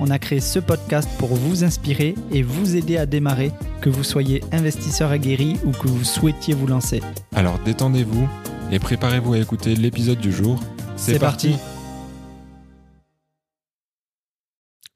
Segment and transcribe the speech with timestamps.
[0.00, 4.02] on a créé ce podcast pour vous inspirer et vous aider à démarrer, que vous
[4.02, 7.02] soyez investisseur aguerri ou que vous souhaitiez vous lancer.
[7.34, 8.28] Alors détendez-vous
[8.72, 10.58] et préparez-vous à écouter l'épisode du jour.
[10.96, 11.54] C'est parti.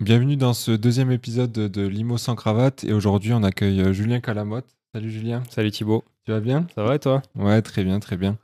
[0.00, 4.20] Bienvenue dans ce deuxième épisode de, Limo sans cravate et aujourd'hui on accueille euh, Julien
[4.20, 4.66] Calamotte.
[4.92, 6.66] Salut Julien, Salut Thibaut, tu vas bien?
[6.74, 7.22] Ça va et toi?
[7.36, 8.36] Ouais, très bien, très bien.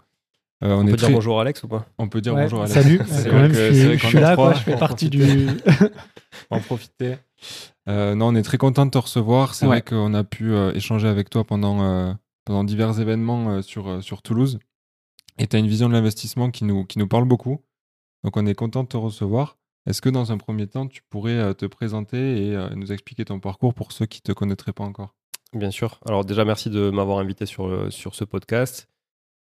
[0.62, 1.86] Euh, On, est peut très- dire bonjour à Alex ou pas?
[1.98, 3.84] On peut dire Ouais, bonjour à Salut, C'est quand vrai même, que- je c'est suis,
[3.86, 5.48] vrai je qu'on suis est là, quoi, je fais partie du.
[6.50, 7.16] en profiter.
[7.88, 9.54] Euh, non, on est très content de te recevoir.
[9.54, 9.76] C'est Ouais.
[9.80, 12.12] vrai qu'on a pu euh, échanger avec toi pendant, euh,
[12.44, 14.58] pendant divers événements euh, sur, euh, sur Toulouse.
[15.38, 17.62] Et tu as une vision de l'investissement qui nous, qui nous parle beaucoup.
[18.22, 19.56] Donc on est content de te recevoir.
[19.86, 23.24] Est-ce que dans un premier temps, tu pourrais euh, te présenter et euh, nous expliquer
[23.24, 25.14] ton parcours pour ceux qui ne te connaîtraient pas encore?
[25.54, 25.98] Bien sûr.
[26.06, 28.89] Alors déjà merci de m'avoir invité sur, sur ce podcast.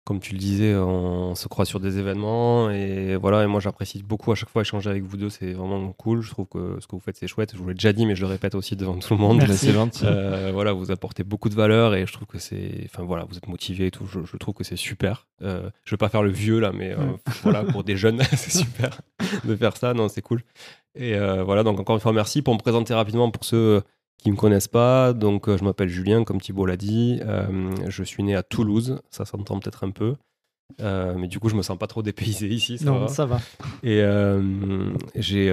[0.06, 3.44] Comme tu le disais, on se croit sur des événements et voilà.
[3.44, 5.30] Et moi j'apprécie beaucoup à chaque fois échanger avec vous deux.
[5.30, 6.22] C'est vraiment cool.
[6.22, 7.54] Je trouve que ce que vous faites c'est chouette.
[7.54, 9.38] Je vous l'ai déjà dit, mais je le répète aussi devant tout le monde.
[9.38, 9.72] Merci.
[9.72, 10.04] Gentil.
[10.06, 13.38] Euh, voilà, vous apportez beaucoup de valeur et je trouve que c'est, enfin voilà, vous
[13.38, 14.06] êtes motivé et tout.
[14.06, 15.28] Je, je trouve que c'est super.
[15.42, 16.98] Euh, je veux pas faire le vieux là, mais euh,
[17.44, 19.02] voilà, pour des jeunes, c'est super
[19.44, 19.94] de faire ça.
[19.94, 20.42] Non, c'est cool.
[20.96, 23.82] Et euh, voilà, donc encore une fois, merci pour me présenter rapidement pour ceux
[24.18, 25.14] qui me connaissent pas.
[25.14, 27.20] Donc, euh, je m'appelle Julien, comme Thibault l'a dit.
[27.24, 29.02] Euh, je suis né à Toulouse.
[29.10, 30.16] Ça s'entend peut-être un peu.
[30.82, 32.78] Euh, mais du coup, je me sens pas trop dépaysé ici.
[32.78, 33.08] Ça Non, va.
[33.10, 33.40] ça va.
[33.84, 35.50] Et euh, j'ai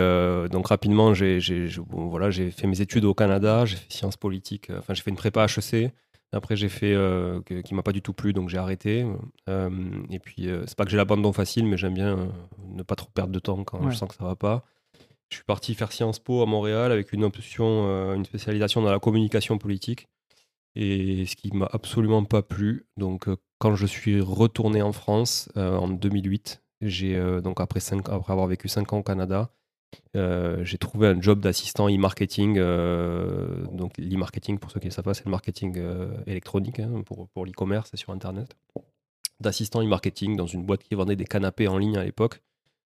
[0.51, 3.93] donc rapidement, j'ai j'ai- je- bon, voilà, j'ai fait mes études au Canada, j'ai fait
[3.93, 5.93] sciences politiques, enfin j'ai fait une prépa HEC.
[6.33, 6.93] Après j'ai fait
[7.45, 9.05] que- qui m'a pas du tout plu, donc j'ai arrêté.
[9.49, 12.29] Et puis c'est pas que j'ai l'abandon facile, mais j'aime bien
[12.69, 13.91] ne pas trop perdre de temps quand Ouais.
[13.91, 14.65] je sens que ça va pas.
[15.31, 18.91] Je suis parti faire Sciences Po à Montréal avec une option, euh, une spécialisation dans
[18.91, 20.09] la communication politique.
[20.75, 22.87] Et ce qui m'a absolument pas plu.
[22.97, 28.47] Donc, euh, quand je suis retourné en France euh, en 2008, j'ai donc après, avoir
[28.47, 29.51] vécu 5 ans au Canada,
[30.15, 32.55] j'ai trouvé un job d'assistant e-marketing.
[32.55, 35.79] donc, l'e-marketing, pour ceux qui ne savent pas, c'est le marketing
[36.27, 38.57] électronique hein, pour, pour l'e-commerce et sur Internet.
[39.41, 42.41] D'assistant e-marketing dans une boîte qui vendait des canapés en ligne à l'époque,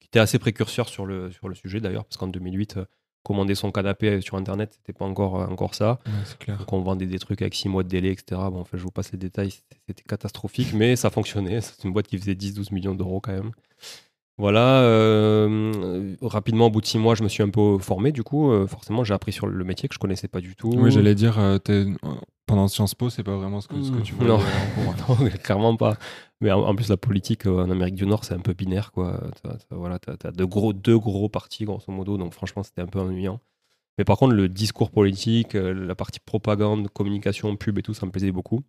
[0.07, 2.85] qui était assez précurseur sur le, sur le sujet d'ailleurs, parce qu'en 2008, euh,
[3.25, 5.99] commander son canapé sur Internet, c'était pas encore, euh, encore ça.
[6.07, 6.59] Ouais, clair.
[6.59, 8.41] Donc on vendait des trucs avec 6 mois de délai, etc.
[8.53, 11.61] Bon, en fait, je vous passe les détails, c'était- catastrophique, mais ça fonctionnait.
[11.61, 13.51] C'est une boîte qui faisait 10-12 millions d'euros quand même.
[14.39, 18.13] Voilà, euh, rapidement, au bout de 6 mois, je me suis un peu formé.
[18.13, 20.71] Du coup, euh, forcément, j'ai appris sur le métier que je connaissais pas du tout.
[20.77, 21.59] Oui, j'allais dire, euh,
[22.45, 24.29] pendant Sciences Po, c'est pas vraiment ce que, ce que tu voulais.
[24.29, 24.39] Non,
[25.43, 25.97] clairement pas.
[26.43, 28.93] Mais en, plus, la politique euh, en Amérique du Nord, c'est un peu binaire.
[28.93, 29.21] Quoi.
[29.43, 32.19] T'as- voilà, t'as, gros, deux gros partis, grosso modo.
[32.19, 33.41] Donc, franchement, c'était un peu ennuyant.
[33.99, 38.07] Mais par contre, le discours politique, euh, la partie propagande, communication, pub et tout, ça
[38.07, 38.63] me plaisait beaucoup.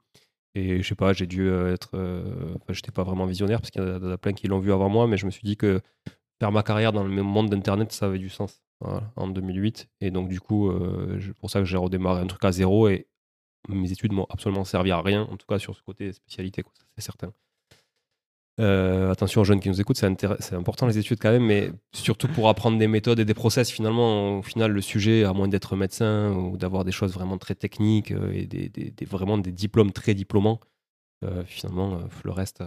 [0.55, 1.91] Et je sais pas, j'ai dû euh, être.
[1.95, 4.89] euh, j'étais pas vraiment visionnaire parce qu'il y en a, plein qui l'ont vu avant
[4.89, 5.81] moi, mais je me suis dit que
[6.39, 8.61] faire ma carrière dans le monde d'Internet, ça avait du sens.
[9.15, 9.89] En 2008.
[10.01, 13.07] Et donc, du coup, euh, pour ça que j'ai redémarré un truc à zéro et
[13.69, 16.63] mes études m'ont absolument servi à rien, en tout cas sur ce côté spécialité,
[16.95, 17.33] c'est certain.
[18.59, 22.27] Euh, attention aux jeunes qui nous écoutent, c'est important les études quand même, mais surtout
[22.27, 23.69] pour apprendre des méthodes et des process.
[23.69, 27.53] Finalement, au final, le sujet, à moins d'être médecin ou d'avoir des choses vraiment très
[27.53, 30.59] techniques euh, et des, des- des- vraiment des diplômes très diplômants,
[31.23, 32.61] euh, finalement, le reste.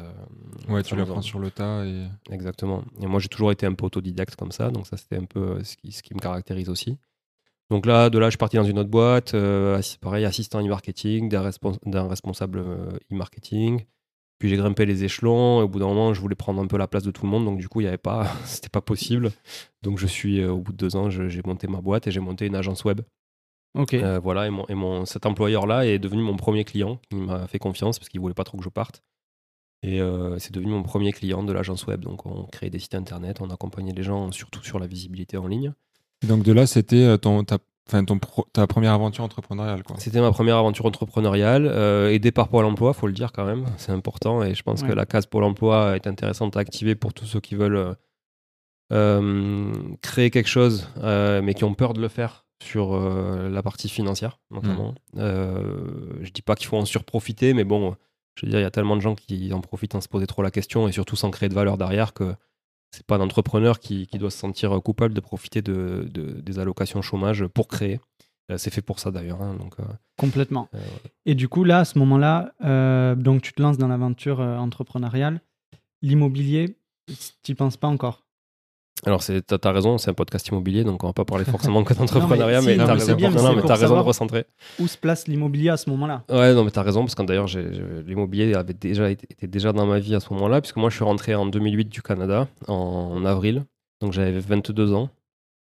[0.68, 1.84] Ouais, tu l'apprends en- sur le tas.
[1.84, 2.06] Et...
[2.30, 2.84] Exactement.
[3.02, 5.62] Et moi, j'ai toujours été un peu autodidacte comme ça, donc ça, c'était un peu
[5.64, 6.98] ce qui, ce qui me caractérise aussi.
[7.68, 11.28] Donc là, de là, je suis parti dans une autre boîte, euh, pareil, assistant e-marketing,
[11.28, 12.60] d'un respons- d'un responsable
[13.12, 13.86] e-marketing.
[14.40, 16.78] Puis j'ai grimpé les échelons, et au bout d'un moment, je voulais prendre un peu
[16.78, 18.80] la place de tout le monde, donc du coup, il y avait pas, c'était pas
[18.80, 19.30] possible.
[19.82, 22.20] Donc je suis, euh, au bout de deux ans, j'ai monté ma boîte et j'ai
[22.20, 23.02] monté une agence web.
[23.78, 23.92] Ok.
[23.94, 26.98] Euh, voilà, et, mon, et mon, cet employeur-là est devenu mon premier client.
[27.12, 29.02] Il m'a fait confiance parce qu'il voulait pas trop que je parte.
[29.82, 32.00] Et euh, c'est devenu mon premier client de l'agence web.
[32.00, 35.46] Donc, on créait des sites internet, on accompagnait les gens surtout sur la visibilité en
[35.46, 35.74] ligne.
[36.26, 37.58] Donc de là, c'était ton, ta,
[37.90, 39.82] enfin, ton pro- ta première aventure entrepreneuriale.
[39.82, 39.96] Quoi.
[39.98, 43.66] C'était ma première aventure entrepreneuriale, euh, aidée par Pôle emploi, faut le dire quand même.
[43.76, 44.88] C'est important et je pense Ouais.
[44.88, 47.94] que la case Pôle emploi est intéressante à activer pour tous ceux qui veulent euh,
[48.92, 49.72] euh,
[50.02, 53.88] créer quelque chose, euh, mais qui ont peur de le faire sur euh, la partie
[53.88, 54.94] financière, notamment.
[55.16, 55.88] Euh,
[56.20, 57.94] je dis pas qu'il faut en surprofiter, mais bon,
[58.34, 60.26] je veux dire, il y a tellement de gens qui en profitent sans se poser
[60.26, 62.34] trop la question et surtout sans créer de valeur derrière que
[62.90, 66.58] c'est pas un entrepreneur qui, qui doit se sentir coupable de profiter de, de- des
[66.58, 68.00] allocations chômage pour créer.
[68.56, 69.40] c'est fait pour ça d'ailleurs.
[69.42, 69.84] hein, donc, euh,
[70.18, 70.68] Complètement.
[70.74, 70.78] euh,
[71.24, 74.56] Et du coup, là, à ce moment-là, euh, donc tu te lances dans l'aventure euh,
[74.58, 75.40] entrepreneuriale.
[76.02, 76.76] L'immobilier,
[77.42, 78.24] tu penses pas encore?
[79.06, 81.94] Alors, t'as as raison, c'est un podcast immobilier, donc on va pas parler forcément que
[81.98, 84.44] d'entrepreneuriat, si, mais t'as mais c'est raison, bien, non, mais de recentrer.
[84.78, 87.46] Où se place l'immobilier à ce moment-là Ouais, non, mais t'as raison, parce que d'ailleurs,
[88.06, 90.96] l'immobilier avait déjà été, était déjà dans ma vie à ce moment-là, puisque moi, je
[90.96, 93.64] suis rentré en 2008 du Canada, en, en avril,
[94.02, 95.08] donc j'avais 22 ans.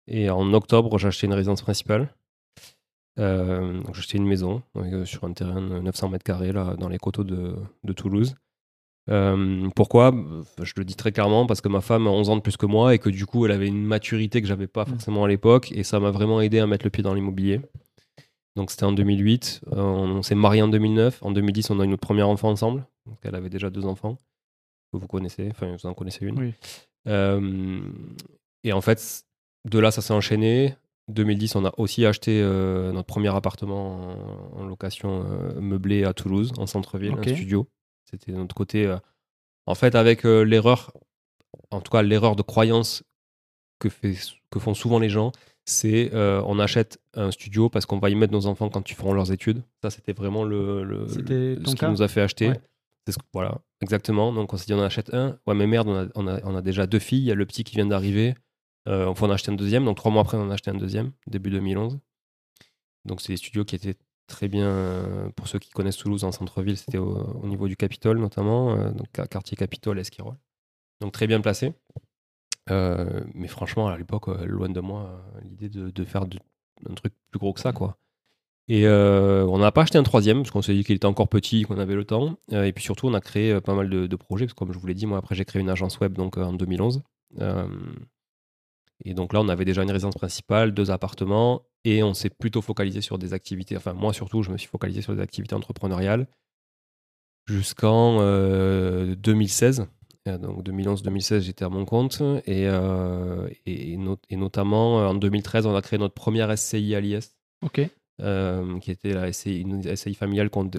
[0.07, 2.09] Et en octobre, j'ai acheté une résidence principale.
[3.19, 6.89] Euh, j'ai acheté une maison euh, sur un terrain de 900 mètres carrés, là, dans
[6.89, 8.35] les coteaux de, de Toulouse.
[9.09, 10.13] Euh, pourquoi?
[10.61, 12.65] Je le dis très clairement, parce que ma femme a 11 ans de plus que
[12.65, 14.87] moi, et que du coup, elle avait une maturité que j'avais pas Mm.
[14.89, 17.61] forcément à l'époque, et ça m'a vraiment aidé à mettre le pied dans l'immobilier.
[18.55, 19.61] Donc c'était en 2008.
[19.71, 21.19] Euh, on s'est marié en 2009.
[21.23, 22.85] En 2010, on a eu notre premier enfant ensemble.
[23.05, 24.17] Donc elle avait déjà deux enfants
[24.93, 25.47] que vous connaissez.
[25.51, 26.37] Enfin, vous en connaissez une.
[26.37, 26.53] Oui.
[27.07, 27.79] Euh,
[28.65, 29.23] et en fait,
[29.69, 30.75] de là, ça s'est enchaîné.
[31.07, 36.51] 2010, on a aussi acheté notre premier appartement en, en location euh, meublé à Toulouse,
[36.57, 37.27] en centre-ville, Ok.
[37.29, 37.67] un studio.
[38.11, 38.85] C'était de notre côté.
[38.85, 38.97] euh,
[39.65, 40.91] en fait, avec euh, l'erreur,
[41.69, 43.03] en tout cas l'erreur de croyance
[43.79, 44.15] que, fait,
[44.49, 45.31] que font souvent les gens,
[45.65, 48.95] c'est euh, on achète un studio parce qu'on va y mettre nos enfants quand ils
[48.95, 49.63] feront leurs études.
[49.81, 50.83] Ça, c'était vraiment le,
[51.57, 52.49] ce qui nous a fait acheter.
[52.49, 52.59] Ouais.
[53.05, 54.31] C'est ce que- voilà, exactement.
[54.33, 55.39] Donc on s'est dit on en achète un.
[55.47, 57.19] Ouais, mais merde, on a, on a- on a déjà deux filles.
[57.21, 58.35] Il y a le petit qui vient d'arriver.
[58.87, 59.85] Euh, on faut en acheter un deuxième.
[59.85, 61.99] Donc trois mois après, on en a acheté un deuxième, début 2011.
[63.05, 63.95] Donc c'est des studios qui étaient
[64.31, 67.75] très bien, euh, pour ceux qui connaissent Toulouse en centre-ville, c'était au, au niveau du
[67.75, 70.35] Capitole notamment, euh, donc quar- quartier Capitole, Esquirol.
[71.01, 71.73] Donc très bien placé.
[72.69, 76.23] Euh, mais franchement, à l'époque, loin de moi, l'idée de, faire
[76.89, 77.97] un truc plus gros que ça, quoi.
[78.67, 81.63] Et on n'a pas acheté un troisième, parce qu'on s'est dit qu'il était encore petit,
[81.63, 82.37] qu'on avait le temps.
[82.51, 84.79] Et puis surtout, on a créé pas mal de, de projets, parce que comme je
[84.79, 87.01] vous l'ai dit, moi, après, j'ai créé une agence web donc, en 2011.
[87.39, 87.67] Euh,
[89.03, 92.61] et donc là, on avait déjà une résidence principale, deux appartements, et on s'est plutôt
[92.61, 93.75] focalisé sur des activités.
[93.77, 96.27] Enfin, moi surtout, je me suis focalisé sur des activités entrepreneuriales
[97.47, 99.87] jusqu'en euh, 2016.
[100.27, 102.21] Euh, Donc 2011-2016, j'étais à mon compte.
[102.45, 106.95] Et, euh, et, no- et notamment, euh, en 2013, on a créé notre première SCI
[106.95, 107.81] à l'IS, Ok.
[108.21, 110.69] euh, qui était la SCI, une SCI familiale qu'on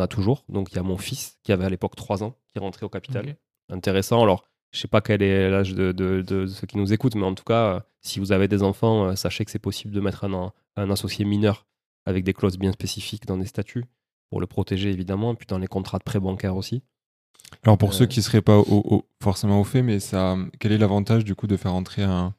[0.00, 0.44] a toujours.
[0.48, 2.84] Donc il y a mon fils, qui avait à l'époque 3 ans, qui est rentré
[2.84, 3.36] au capital.
[3.70, 4.22] Intéressant.
[4.22, 7.24] Alors, je sais pas quel est l'âge de, de- de ceux qui nous écoutent, mais
[7.26, 10.00] en tout cas, euh, si vous avez des enfants, euh, sachez que c'est possible de
[10.00, 11.66] mettre un, un associé mineur
[12.06, 13.84] avec des clauses bien spécifiques dans des statuts
[14.30, 16.82] pour le protéger évidemment, puis dans les contrats de prêt bancaire aussi.
[17.64, 20.72] Alors pour Euh, ceux qui seraient pas au- au- forcément au fait, mais ça, quel
[20.72, 22.34] est l'avantage du coup de faire entrer un,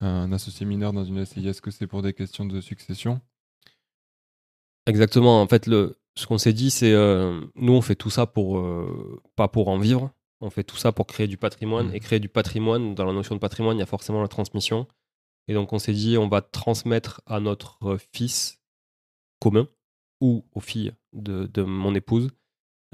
[0.00, 3.20] un associé mineur dans une SCI Est-ce que c'est pour des questions de succession?
[4.86, 5.40] Exactement.
[5.40, 8.58] En fait, le, ce qu'on s'est dit, c'est euh, nous, on fait tout ça pour
[8.58, 10.10] euh, pas pour en vivre.
[10.40, 11.92] On fait tout ça pour créer du patrimoine.
[11.94, 14.86] Et créer du patrimoine, dans la notion de patrimoine, il y a forcément la transmission.
[15.48, 18.60] Et donc, on s'est dit, on va transmettre à notre euh, fils
[19.40, 19.66] commun
[20.20, 22.28] ou aux filles de, de mon épouse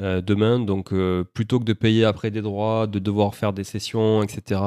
[0.01, 0.59] euh, demain.
[0.59, 4.61] Donc, euh, plutôt que de payer après des droits, de devoir faire des sessions, etc.,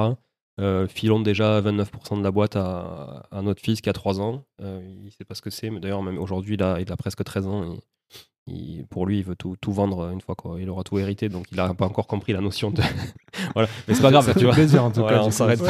[0.59, 4.45] euh, filons déjà 29% de la boîte à, à notre fils qui a 3 ans.
[4.59, 7.23] Il sait pas ce que c'est, mais d'ailleurs, même aujourd'hui, il a, il a presque
[7.23, 7.77] 13 ans.
[8.47, 11.45] Il- pour lui, il veut tout, tout vendre une fois qu'il aura tout hérité, donc
[11.51, 12.81] il n'a pas encore compris la notion de.
[13.53, 14.53] voilà, mais c'est pas grave, Ça tu fait vois.
[14.53, 15.23] plaisir en tout Voilà, cas.
[15.25, 15.61] on s'arrête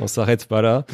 [0.00, 0.84] on s'arrête pas là.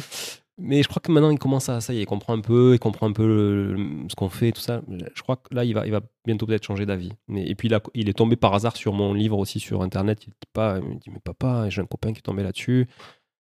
[0.61, 2.73] Mais je crois que maintenant, il commence à ça y est, il comprend un peu,
[2.73, 3.77] il comprend un peu le-
[4.09, 4.81] ce qu'on fait, tout ça.
[5.15, 7.13] Je crois que là, il va, il va bientôt peut-être changer d'avis.
[7.33, 10.25] Et puis là, il est tombé par hasard sur mon livre aussi sur internet.
[10.25, 12.89] Il, dit pas, il me dit mais papa, j'ai un copain qui est tombé là-dessus.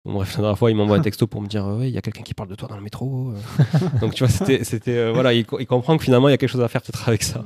[0.06, 1.98] Bon, bref, la dernière fois, il m'envoie un texto pour me dire ouais, il y
[1.98, 3.32] a quelqu'un qui parle de toi dans le métro.
[3.32, 4.00] euh.
[4.00, 4.32] Donc tu vois,
[4.64, 6.68] c'était, euh, voilà, il, co- il comprend que finalement, il y a quelque chose à
[6.70, 7.46] faire peut-être avec ça.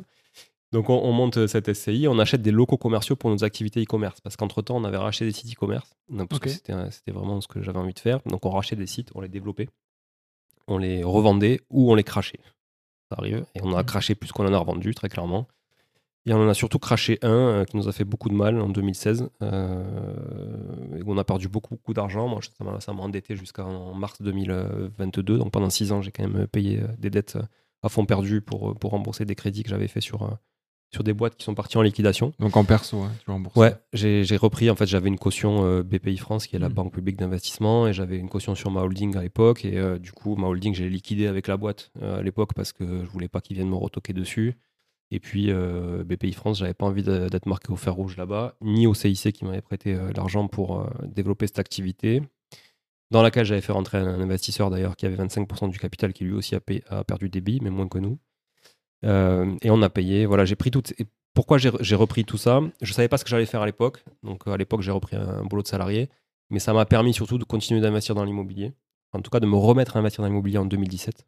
[0.71, 4.21] Donc on, on monte cette SCI, on achète des locaux commerciaux pour nos activités e-commerce.
[4.21, 5.89] Parce qu'entre-temps, on avait racheté des sites e-commerce.
[6.29, 8.19] Parce que c'était, vraiment ce que j'avais envie de faire.
[8.25, 9.67] Donc on rachetait des sites, on les développait,
[10.67, 12.39] on les revendait ou on les crachait.
[13.11, 13.45] Ça arrive.
[13.55, 15.47] Et on a craché plus qu'on en a revendu, très clairement.
[16.25, 18.59] Et on en a surtout craché un euh, qui nous a fait beaucoup de mal
[18.61, 19.29] en 2016.
[19.41, 22.27] euh, et où on a perdu beaucoup, beaucoup d'argent.
[22.27, 22.39] Moi,
[22.79, 25.37] ça m'a, endetté jusqu'en mars 2022.
[25.37, 27.43] Donc pendant six ans, j'ai quand même payé euh, des dettes euh,
[27.81, 30.37] à fond perdu pour, pour rembourser des crédits que j'avais fait sur,
[30.93, 32.31] sur des boîtes qui sont parties en liquidation.
[32.39, 33.55] Donc en perso, ouais, tu rembourses.
[33.57, 34.69] Ouais, j'ai repris.
[34.69, 36.73] En fait, j'avais une caution euh, BPI France, qui est la Mm.
[36.73, 39.65] banque publique d'investissement, et j'avais une caution sur ma holding à l'époque.
[39.65, 42.71] Et euh, du coup, ma holding, j'ai liquidé avec la boîte euh, à l'époque parce
[42.71, 44.55] que je voulais pas qu'ils viennent me retoquer dessus.
[45.13, 48.87] Et puis, euh, BPI France, j'avais pas envie d'être marqué au fer rouge là-bas, ni
[48.87, 52.23] au CIC qui m'avait prêté euh, l'argent pour euh, développer cette activité,
[53.11, 56.33] dans laquelle j'avais fait rentrer un investisseur d'ailleurs qui avait 25% du capital, qui lui
[56.33, 58.17] aussi a, perdu des billes, mais moins que nous.
[59.05, 60.25] Euh, et on a payé.
[60.25, 60.81] Voilà, j'ai pris tout.
[61.35, 62.61] pourquoi j'ai repris tout ça?
[62.81, 64.03] Je savais pas ce que j'allais faire à l'époque.
[64.23, 66.09] Donc à l'époque, j'ai repris un boulot de salarié,
[66.49, 68.73] mais ça m'a permis surtout de continuer d'investir dans l'immobilier.
[69.11, 71.23] En tout cas, de me remettre à investir dans l'immobilier en 2017.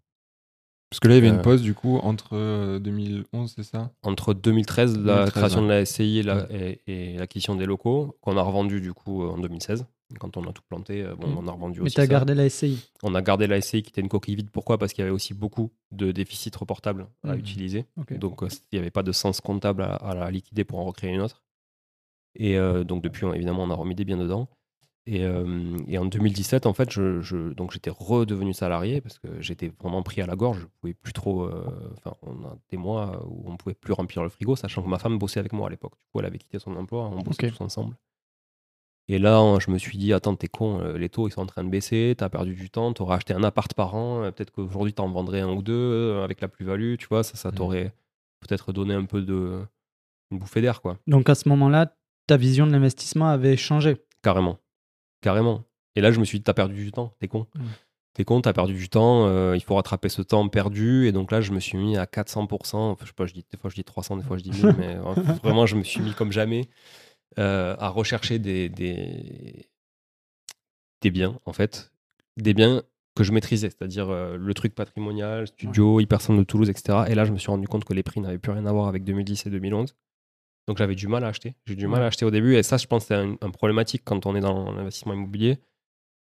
[0.96, 3.64] Parce que là, il y avait Euh, une pause du coup entre euh, 2011, c'est
[3.64, 3.92] ça?
[4.02, 5.66] Entre 2013, la 2013, création ouais.
[5.66, 9.24] de la SCI et la- et, et l'acquisition des locaux, qu'on a revendu du coup
[9.24, 9.86] euh, en 2016.
[10.20, 11.38] Quand on a tout planté, euh, bon, Mm.
[11.40, 11.96] on a revendu Mais aussi.
[11.96, 12.08] tu as ça.
[12.08, 12.80] gardé la SCI.
[13.04, 14.52] On a gardé la SCI qui était une coquille vide.
[14.52, 14.78] Pourquoi?
[14.78, 17.40] Parce qu'il y avait aussi beaucoup de déficits reportables à Mhm.
[17.40, 17.86] utiliser.
[18.12, 20.86] Donc, euh, il n'y avait pas de sens comptable à, à la liquider pour en
[20.86, 21.44] recréer une autre.
[22.36, 24.48] Et euh, donc, depuis, on- évidemment, on a remis des biens dedans.
[25.08, 29.28] Et, euh, et en 2017, en fait, je, je- donc j'étais redevenu salarié parce que
[29.40, 30.60] j'étais vraiment pris à la gorge.
[30.62, 31.44] Je pouvais plus trop.
[31.44, 34.90] euh, Enfin, on a des mois où on pouvait plus remplir le frigo, sachant que
[34.90, 35.94] ma femme bossait avec moi à l'époque.
[35.94, 37.96] Du coup, elle avait quitté son emploi, on bossait tous ensemble.
[39.08, 41.46] Et là, je me suis dit, attends, t'es con, euh, les taux ils sont en
[41.46, 44.50] train de baisser, t'as perdu du temps, t'aurais acheté un appart par an, euh, peut-être
[44.50, 47.56] qu'aujourd'hui t'en vendrais un ou deux avec la plus-value, tu vois, ça, ça Mhm.
[47.56, 47.94] t'aurait
[48.40, 49.60] peut-être donné un peu de
[50.32, 50.98] une bouffée d'air, quoi.
[51.06, 51.96] Donc à ce moment-là,
[52.26, 53.98] ta vision de l'investissement avait changé.
[54.24, 54.58] Carrément.
[55.25, 55.63] Carrément.
[55.96, 57.48] Et là, je me suis dit, t'as perdu du temps, t'es con.
[57.55, 57.63] Mm.
[58.13, 61.08] T'es con, t'as perdu du temps, euh, il faut rattraper ce temps perdu.
[61.08, 62.75] Et donc là, je me suis mis à 400%.
[62.75, 64.51] Enfin, je sais pas, je dis, des fois je dis 300, des fois je dis
[64.51, 65.13] 1000, mais euh,
[65.44, 66.70] vraiment, je me suis mis comme jamais
[67.39, 69.67] euh, à rechercher des, des,
[71.01, 71.91] des biens, en fait.
[72.38, 72.84] Des biens
[73.15, 77.05] que je maîtrisais, c'est-à-dire euh, le truc patrimonial, studio, hypercentre de Toulouse, etc.
[77.08, 78.88] Et là, je me suis rendu compte que les prix n'avaient plus rien à voir
[78.88, 79.96] avec 2010 et 2011.
[80.68, 81.56] Donc j'avais du mal à acheter.
[81.68, 82.56] J'ai du mal à acheter au début.
[82.56, 85.60] Et ça, je pense que c'est un, un problématique quand on est dans l'investissement immobilier,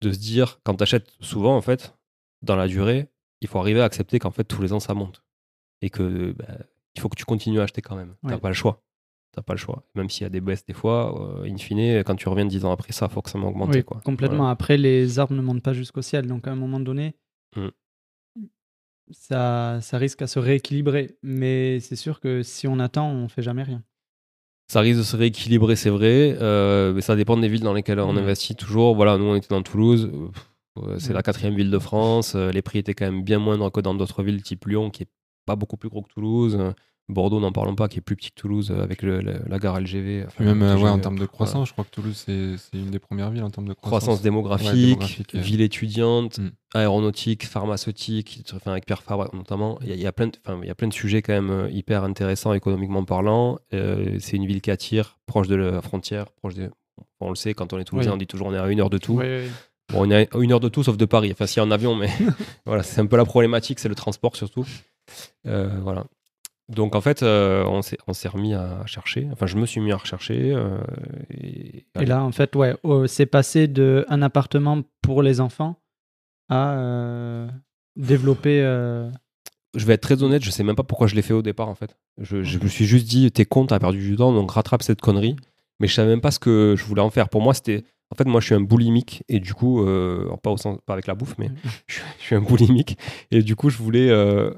[0.02, 1.94] de se dire, quand tu achètes souvent, en fait,
[2.42, 3.08] dans la durée,
[3.40, 5.22] il faut arriver à accepter qu'en fait, tous les ans, ça monte.
[5.82, 6.46] Et que bah,
[6.94, 8.14] il faut que tu continues à acheter quand même.
[8.20, 8.32] Tu Ouais.
[8.32, 8.82] n'as pas le choix.
[9.32, 9.82] T'as pas le choix.
[9.94, 12.64] Même s'il y a des baisses des fois, euh, in fine, quand tu reviens 10
[12.66, 13.78] ans après ça, faut que ça m'a augmenté.
[13.78, 14.00] Oui, quoi.
[14.04, 14.36] complètement.
[14.38, 14.50] Voilà.
[14.52, 16.26] Après, les arbres ne montent pas jusqu'au ciel.
[16.26, 17.14] Donc à un moment donné,
[17.56, 17.68] Mm.
[19.10, 21.16] ça, ça risque à se rééquilibrer.
[21.22, 23.82] Mais c'est sûr que si on attend, on fait jamais rien.
[24.66, 28.00] Ça risque de se rééquilibrer, c'est vrai, euh, mais ça dépend des villes dans lesquelles
[28.00, 28.18] on Mhm.
[28.18, 28.94] investit toujours.
[28.96, 30.10] Voilà, nous on était dans Toulouse,
[30.78, 31.14] euh, c'est Mhm.
[31.16, 33.94] la quatrième ville de France, euh, les prix étaient quand même bien moindres que dans
[33.94, 35.08] d'autres villes type Lyon, qui est
[35.46, 36.58] pas beaucoup plus gros que Toulouse.
[37.10, 39.40] Euh, Bordeaux, n'en parlons pas, qui est plus petit que Toulouse euh, avec le- le-
[39.46, 40.24] la gare LGV.
[40.26, 41.32] enfin, même euh, ouais, en termes de voilà.
[41.32, 44.02] croissance, je crois que Toulouse, c'est c'est une des premières villes en termes de croissance.
[44.04, 45.40] Croissance démographique, Ouais, démographique, euh.
[45.40, 46.50] ville étudiante, Mm.
[46.74, 49.78] aéronautique, pharmaceutique, enfin, avec Pierre Fabre notamment.
[49.82, 51.22] Il y, a- il y a plein de, enfin, il y a plein de sujets
[51.22, 53.58] quand même euh, hyper intéressants économiquement parlant.
[53.72, 56.68] Euh, c'est une ville qui attire, proche de la frontière, proche des...
[57.20, 58.14] On le sait, quand on est toulousain, Oui.
[58.14, 59.14] on dit toujours on est à une heure de tout.
[59.14, 59.50] Oui, oui.
[59.92, 61.30] Bon, on est à une heure de tout sauf de Paris.
[61.32, 62.08] Enfin, si en avion, mais
[62.66, 64.66] voilà, c'est un peu la problématique, c'est le transport surtout.
[65.46, 66.04] Euh, voilà.
[66.68, 69.28] Donc en fait, euh, on s'est remis à chercher.
[69.32, 70.52] Enfin, je me suis mis à rechercher.
[70.54, 70.78] euh,
[71.30, 75.76] et, Et là, en fait, ouais, oh, c'est passé de un appartement pour les enfants
[76.48, 77.48] à euh,
[77.96, 78.60] développer.
[79.74, 81.68] je vais être très honnête, je sais même pas pourquoi je l'ai fait au départ
[81.68, 81.96] en fait.
[82.18, 85.00] Je, je me suis juste dit, t'es con, t'as perdu du temps, donc rattrape cette
[85.00, 85.36] connerie.
[85.80, 87.28] Mais je savais même pas ce que je voulais en faire.
[87.28, 87.84] Pour moi, c'était.
[88.10, 90.92] En fait, moi, je suis un boulimique et du coup, euh, pas, au sens, pas
[90.92, 91.50] avec la bouffe, mais
[91.88, 92.96] je, suis- je suis un boulimique
[93.32, 94.08] et du coup, je voulais.
[94.08, 94.50] euh,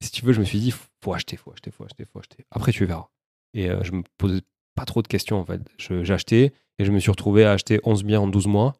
[0.00, 2.44] si tu veux, je me suis dit, faut acheter, faut acheter, faut acheter, faut acheter.
[2.50, 3.08] Après, tu verras.
[3.54, 4.40] Et euh, je me posais
[4.74, 5.60] pas trop de questions en fait.
[5.78, 8.76] J'ai acheté et je me suis retrouvé à acheter 11 biens en 12 mois.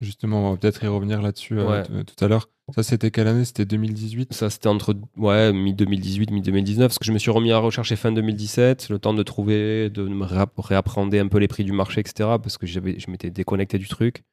[0.00, 1.82] Justement, on va peut-être y revenir là-dessus euh, Ouais.
[1.84, 2.48] t- tout à l'heure.
[2.74, 3.44] Ça, c'était quelle année?
[3.44, 7.58] C'était 2018 Ça, c'était entre ouais, mi-2018, mi-2019, parce que je me suis remis à
[7.58, 11.62] rechercher fin 2017, le temps de trouver, de me réapp- réappréhender un peu les prix
[11.62, 14.24] du marché, etc., parce que je m'étais déconnecté du truc.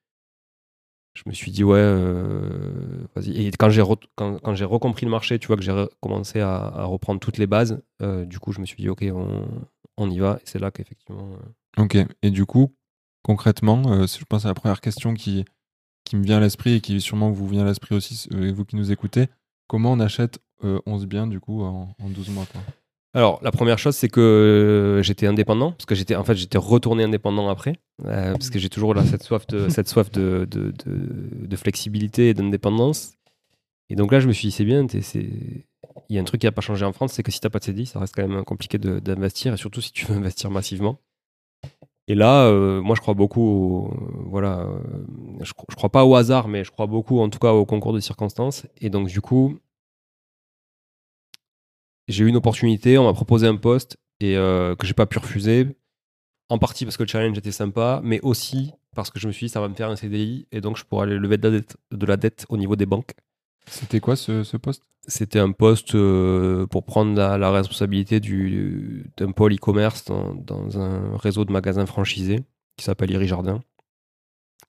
[1.13, 3.45] Je me suis dit, ouais, euh, vas-y.
[3.45, 3.83] Et quand j'ai,
[4.15, 7.81] quand, j'ai recompris le marché, tu vois, que j'ai commencé à, reprendre toutes les bases,
[8.01, 9.03] euh, du coup, je me suis dit, ok,
[9.97, 10.37] on, y va.
[10.41, 11.29] Et c'est là qu'effectivement.
[11.33, 11.97] euh, Ok.
[12.21, 12.73] Et du coup,
[13.23, 15.45] concrètement, je pense à la première question qui,
[16.13, 18.91] me vient à l'esprit et qui sûrement vous vient à l'esprit aussi, vous qui nous
[18.91, 19.27] écoutez.
[19.67, 22.45] Comment on achète euh, 11 biens du coup en, en 12 mois
[23.15, 26.59] Alors, la première chose, c'est que euh, j'étais indépendant, parce que j'étais, en fait, j'étais
[26.59, 27.73] retourné indépendant après,
[28.05, 31.55] euh, parce que j'ai toujours là, cette soif de, cette soif de, de, de- de
[31.55, 33.13] flexibilité et d'indépendance.
[33.89, 35.27] Et donc là, je me suis dit, c'est bien, c'est...
[36.09, 37.47] il y a un truc qui n'a pas changé en France, c'est que si tu
[37.47, 40.15] n'as pas de CDI, ça reste quand même compliqué d'investir, et surtout si tu veux
[40.15, 40.99] investir massivement.
[42.07, 44.79] Et là, euh, moi, je crois beaucoup, au- voilà, euh,
[45.41, 47.93] je, je crois pas au hasard, mais je crois beaucoup, en tout cas, au concours
[47.93, 48.65] de circonstances.
[48.81, 49.57] Et donc, du coup,
[52.09, 55.19] j'ai eu une opportunité, on m'a proposé un poste et euh, que j'ai pas pu
[55.19, 55.77] refuser.
[56.49, 59.45] En partie parce que le challenge était sympa, mais aussi parce que je me suis
[59.45, 61.57] dit ça va me faire un CDI et donc je pourrais aller lever de la
[61.59, 63.13] dette, de la dette au niveau des banques.
[63.67, 64.83] C'était quoi ce, ce poste?
[65.07, 70.79] C'était un poste euh, pour prendre la, la responsabilité du- d'un pôle e-commerce dans, dans
[70.79, 72.39] un réseau de magasins franchisés
[72.77, 73.61] qui s'appelle Iri Jardin.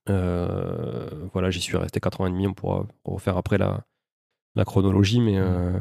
[0.09, 2.47] Euh, voilà, j'y suis resté 4 ans et demi.
[2.47, 3.85] On pourra refaire après la,
[4.55, 5.79] la chronologie, mais euh, euh,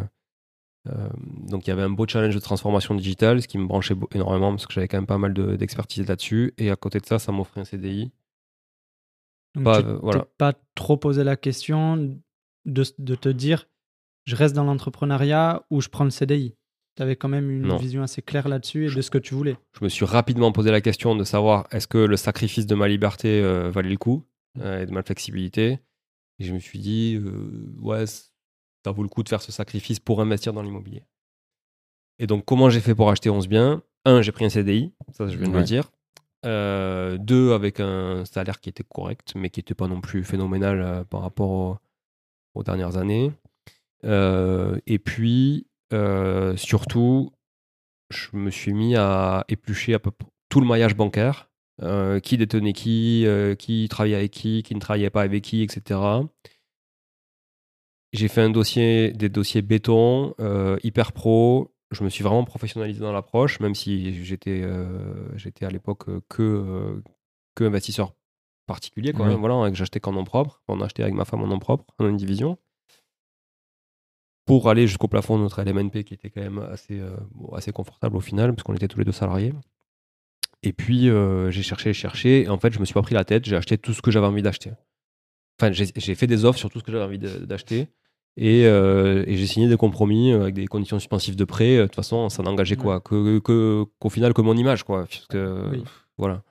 [1.48, 4.52] donc il y avait un beau challenge de transformation digitale, ce qui me branchait énormément
[4.52, 6.54] parce que j'avais quand même pas mal de- d'expertise là-dessus.
[6.58, 8.12] Et à côté de ça, ça m'offrait un CDI.
[9.56, 10.28] donc Pas, tu euh, voilà.
[10.38, 11.98] pas trop posé la question
[12.66, 13.68] de, de te dire
[14.26, 16.56] je reste dans l'entrepreneuriat ou je prends le CDI
[16.96, 17.78] Tu avais quand même une Non.
[17.78, 19.58] vision assez claire là-dessus et de ce que tu voulais.
[19.80, 22.88] Je me suis rapidement posé la question de savoir est-ce que le sacrifice de ma
[22.88, 24.24] liberté euh, valait le coup
[24.60, 25.80] euh, et de ma flexibilité?
[26.42, 28.06] Et je me suis dit, euh, ouais,
[28.86, 31.04] ça vaut le coup de faire ce sacrifice pour investir dans l'immobilier.
[32.20, 33.82] Et donc, comment j'ai fait pour acheter 11 biens?
[34.06, 35.92] Un, j'ai pris un CDI, ça je viens de le dire.
[36.46, 40.82] Euh, deux, avec un salaire qui était correct, mais qui n'était pas non plus phénoménal
[40.82, 41.78] euh, par rapport au-
[42.56, 43.32] aux dernières années.
[44.06, 47.32] Euh, et puis, euh, surtout,
[48.10, 51.46] je me suis mis à éplucher à peu près tout le maillage bancaire.
[52.24, 53.26] qui détenait qui,
[53.58, 55.98] qui travaillait avec qui, qui ne travaillait pas avec qui, etc.
[58.12, 61.74] J'ai fait un dossier, des dossiers béton, euh, hyper pro.
[61.92, 66.22] Je me suis vraiment professionnalisé dans l'approche, même si j'étais euh, j'étais à l'époque euh,
[66.30, 67.04] que, euh,
[67.56, 68.16] que investisseur
[68.68, 69.34] particulier, quoi, Oui.
[69.34, 70.62] hein, voilà, et que j'achetais qu'en nom propre.
[70.68, 72.58] On achetait avec ma femme en nom propre, en indivision.
[74.46, 77.00] Pour aller jusqu'au plafond de notre LMNP, qui était quand même assez,
[77.54, 79.54] assez confortable au final, parce qu'on était tous les deux salariés.
[80.64, 81.08] Et puis,
[81.50, 83.78] j'ai cherché, cherché, et en fait, je me suis pas pris la tête, j'ai acheté
[83.78, 84.72] tout ce que j'avais envie d'acheter.
[85.62, 87.88] Enfin, j'ai fait des offres sur tout ce que j'avais envie d'acheter.
[88.42, 91.76] Et, euh, et j'ai signé des compromis euh, avec des conditions suspensives de prêt.
[91.76, 95.06] Euh, De toute façon, ça n'engageait quoi que, que- Qu'au final, que mon image, quoi.
[95.06, 95.84] Puisque, Oui.
[96.18, 96.42] voilà.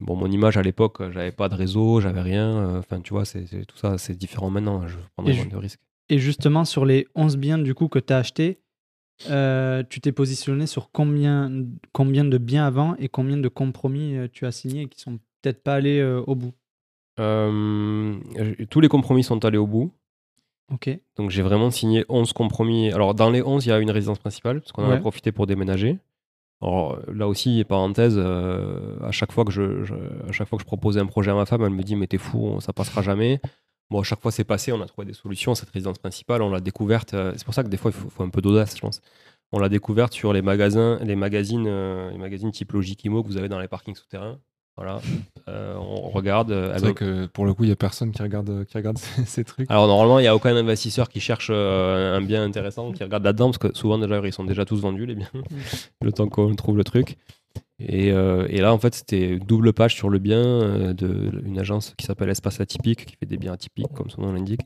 [0.00, 2.78] Bon, mon image à l'époque, j'avais pas de réseau, j'avais rien.
[2.78, 4.86] Enfin, tu vois, c'est c'est- tout ça, c'est différent maintenant.
[4.88, 5.78] Je prends moins de risques.
[6.08, 8.58] Et justement, sur les 11 biens du coup que tu as achetés,
[9.30, 11.50] euh, tu t'es positionné sur combien,
[11.92, 15.18] combien de biens avant et combien de compromis euh, tu as signés et qui sont
[15.42, 16.52] peut-être pas allés euh, au bout?
[18.70, 19.92] Tous les compromis sont allés au bout.
[20.72, 20.90] Ok.
[21.16, 22.90] Donc j'ai vraiment signé 11 compromis.
[22.92, 24.96] Alors dans les 11, il y a une résidence principale, parce qu'on en Ouais.
[24.96, 25.98] a profité pour déménager.
[26.62, 29.94] Alors là aussi, parenthèse, euh, à, chaque fois que je, je-
[30.28, 32.06] à chaque fois que je proposais un projet à ma femme, elle me dit mais
[32.06, 33.40] t'es fou, ça passera jamais.
[33.90, 35.54] Bon, à chaque fois c'est passé, on a trouvé des solutions.
[35.54, 37.12] Cette résidence principale, on l'a découverte.
[37.12, 39.00] euh, c'est pour ça que des fois il faut, faut un peu d'audace, je pense.
[39.52, 43.28] On l'a découverte sur les magasins, les magazines, euh, les magazines type Logic Imo que
[43.28, 44.38] vous avez dans les parkings souterrains.
[44.76, 45.00] Voilà,
[45.48, 46.50] Euh, on regarde.
[46.50, 48.98] euh, C'est vrai que pour le coup, il n'y a personne qui regarde, qui regarde
[48.98, 49.70] ces, ces trucs.
[49.70, 53.22] alors normalement, il n'y a aucun investisseur qui cherche euh, un bien intéressant, qui regarde
[53.24, 55.30] là-dedans, parce que souvent déjà, ils sont déjà tous vendus, les biens,
[56.02, 57.16] le temps qu'on trouve le truc.
[57.78, 61.94] Et, euh, et là, en fait, c'était double page sur le bien euh, d'une agence
[61.98, 64.62] qui s'appelle Espace Atypique, qui fait des biens atypiques, comme son nom l'indique.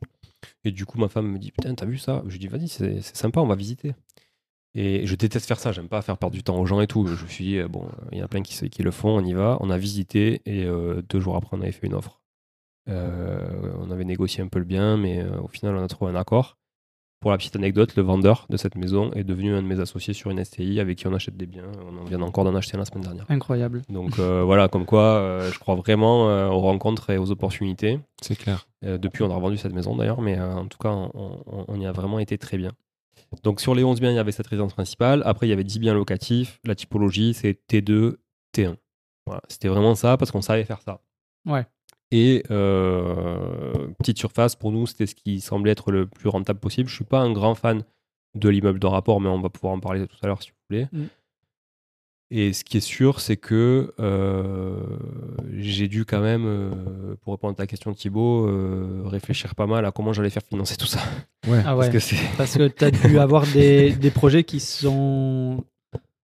[0.64, 2.22] Et du coup, ma femme me dit Putain, t'as vu ça?
[2.26, 3.94] Je lui dis Vas-y, c'est sympa, on va visiter.
[4.80, 7.04] Et je déteste faire ça, j'aime pas faire perdre du temps aux gens et tout.
[7.08, 9.32] Je me suis dit, bon, il y en a plein qui, le font, on y
[9.32, 9.56] va.
[9.60, 12.20] On a visité et euh, deux jours après, on avait fait une offre.
[12.88, 16.10] Euh, on avait négocié un peu le bien, mais euh, au final, on a trouvé
[16.12, 16.56] un accord.
[17.20, 20.14] Pour la petite anecdote, le vendeur de cette maison est devenu un de mes associés
[20.14, 21.64] sur une STI avec qui on achète des biens.
[21.90, 23.26] On en vient encore d'en acheter un la semaine dernière.
[23.28, 23.82] Incroyable.
[23.88, 27.98] Donc euh, voilà, comme quoi, euh, je crois vraiment euh, aux rencontres et aux opportunités.
[28.22, 28.68] C'est clair.
[28.84, 31.10] Euh, depuis, on a revendu cette maison d'ailleurs, mais euh, en tout cas, on,
[31.46, 32.70] on- on y a vraiment été très bien.
[33.42, 35.22] Donc sur les 11 biens, il y avait cette résidence principale.
[35.24, 36.60] Après, il y avait 10 biens locatifs.
[36.64, 38.16] La typologie, c'est T2,
[38.54, 38.76] T1.
[39.26, 41.02] Voilà, c'était vraiment ça parce qu'on savait faire ça.
[41.46, 41.66] Ouais.
[42.10, 46.88] Et euh, petite surface, pour nous, c'était ce qui semblait être le plus rentable possible.
[46.88, 47.84] Je suis pas un grand fan
[48.34, 50.56] de l'immeuble de rapport, mais on va pouvoir en parler tout à l'heure si vous
[50.70, 50.86] voulez.
[50.92, 51.06] Mm.
[52.30, 54.76] Et ce qui est sûr, c'est que euh,
[55.56, 59.86] j'ai dû quand même, euh, pour répondre à ta question Thibaut, euh, réfléchir pas mal
[59.86, 61.00] à comment j'allais faire financer tout ça.
[61.46, 61.60] Ouais.
[61.60, 61.92] Ah Parce ouais.
[61.92, 65.64] que c'est Parce que tu as dû avoir des, des projets qui sont.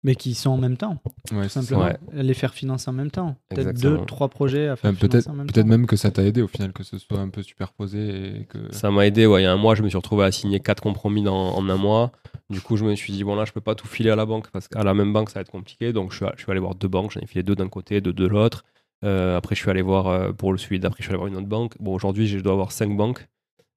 [0.05, 1.85] Mais qui sont en même temps, ouais, tout simplement.
[1.85, 1.97] Ouais.
[2.11, 3.37] Les faire financer en même temps.
[3.49, 5.69] Peut-être deux, trois projets à faire Enfin, financer peut-être en même peut-être temps.
[5.69, 8.57] même que ça t'a aidé au final que ce soit un peu superposé et que
[8.73, 9.25] Ça m'a aidé.
[9.25, 9.41] Ouais.
[9.41, 11.69] Il y a un mois, je me suis retrouvé à signer quatre compromis dans- en
[11.69, 12.11] un mois.
[12.49, 14.25] Du coup, je me suis dit, bon, là, je peux pas tout filer à la
[14.25, 15.93] banque parce qu'à la même banque, ça va être compliqué.
[15.93, 17.11] Donc, je suis, je suis allé voir deux banques.
[17.11, 18.65] J'en ai filé deux d'un côté, deux de l'autre.
[19.05, 21.27] Euh, après, je suis allé voir euh, pour le suivi d'après, je suis allé voir
[21.27, 21.73] une autre banque.
[21.79, 23.27] Bon, aujourd'hui, je dois avoir cinq banques.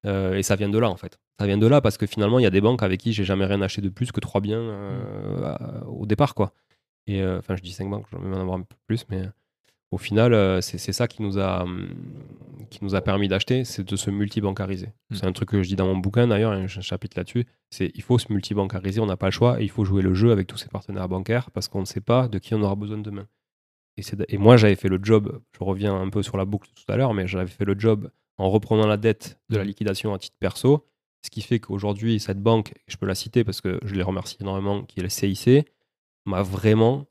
[0.06, 1.18] Euh, et ça vient de là, en fait.
[1.40, 3.24] Ça vient de là parce que finalement, il y a des banques avec qui j'ai
[3.24, 6.52] jamais rien acheté de plus que trois biens euh, à- au départ, quoi.
[7.06, 9.22] Et euh, enfin, je dis cinq banques, j'en vais en avoir un peu plus, mais
[9.92, 11.88] au final, euh, c'est ça qui nous a, hum,
[12.70, 14.88] qui nous a permis d'acheter, c'est de se multibancariser.
[15.10, 15.14] Mm.
[15.14, 18.02] C'est un truc que je dis dans mon bouquin d'ailleurs, un chapitre là-dessus, c'est il
[18.02, 20.46] faut se multibancariser, on n'a pas le choix, et il faut jouer le jeu avec
[20.46, 23.26] tous ses partenaires bancaires, parce qu'on ne sait pas de qui on aura besoin demain.
[24.28, 26.96] Et moi, j'avais fait le job, je reviens un peu sur la boucle tout à
[26.96, 30.37] l'heure, mais j'avais fait le job en reprenant la dette de la liquidation à titre
[30.38, 30.87] perso,
[31.25, 34.37] ce qui fait qu'aujourd'hui, cette banque, je peux la citer parce que je les remercie
[34.40, 35.66] énormément, qui est le CIC,
[36.25, 37.07] m'a vraiment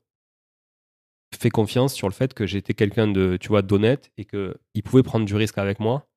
[1.36, 5.02] fait confiance sur le fait que j'étais quelqu'un de, tu vois, d'honnête et qu'il pouvait
[5.02, 6.08] prendre du risque avec moi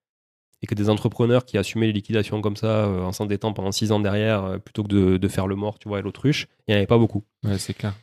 [0.62, 3.92] et que des entrepreneurs qui assumaient les liquidations comme ça euh, en s'endettant pendant six
[3.92, 6.72] ans derrière euh, plutôt que de, de faire le mort, tu vois, et l'autruche, il
[6.72, 7.24] n'y en avait pas beaucoup.
[7.46, 7.94] ouais, c'est clair.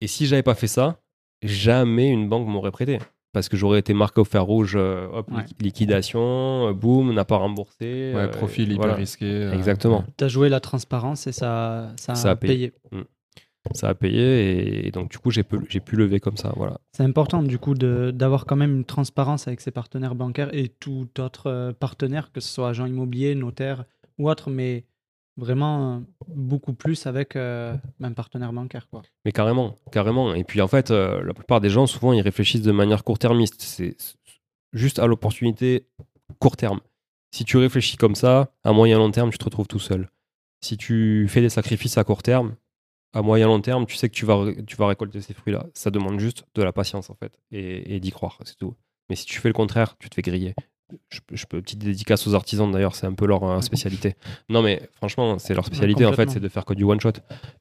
[0.00, 1.00] Et si j'avais pas fait ça,
[1.42, 2.98] jamais une banque m'aurait prêté.
[3.32, 5.44] Parce que j'aurais été marqué au fer rouge, euh, hop, Ouais.
[5.60, 8.12] liquidation, euh, boum, n'a pas remboursé.
[8.14, 8.94] Ouais, euh, profil hyper voilà.
[8.94, 9.26] risqué.
[9.26, 10.04] euh, Exactement.
[10.16, 12.72] Tu as joué la transparence et ça, ça, Ça a a payé.
[12.90, 13.04] payé.
[13.74, 16.50] Ça a payé et, donc du coup j'ai pu, pu lever comme ça.
[16.56, 16.78] Voilà.
[16.92, 21.08] C'est important du coup d'avoir quand même une transparence avec ses partenaires bancaires et tout
[21.18, 23.84] autre euh, partenaire, que ce soit agent immobilier, notaire
[24.18, 24.86] ou autre, mais
[25.40, 28.88] vraiment euh, beaucoup plus avec euh, un partenaire bancaire.
[28.88, 29.02] Quoi.
[29.24, 30.34] Mais carrément, carrément.
[30.34, 33.60] Et puis en fait, euh, la plupart des gens, souvent, ils réfléchissent de manière court-termiste.
[33.60, 33.96] C'est
[34.72, 35.86] juste à l'opportunité
[36.38, 36.80] court terme.
[37.32, 40.10] Si tu réfléchis comme ça, à moyen long terme, tu te retrouves tout seul.
[40.60, 42.54] Si tu fais des sacrifices à court terme,
[43.12, 45.66] à moyen long terme, tu sais que tu vas, tu vas récolter ces fruits-là.
[45.74, 48.74] Ça demande juste de la patience, en fait, et, et d'y croire, c'est tout.
[49.08, 50.54] Mais si tu fais le contraire, tu te fais griller.
[51.10, 54.16] Je, peux- je peux petite dédicace aux artisans d'ailleurs, c'est un peu leur euh, spécialité.
[54.48, 57.12] Non mais franchement, c'est leur spécialité en fait, c'est de faire que du one shot.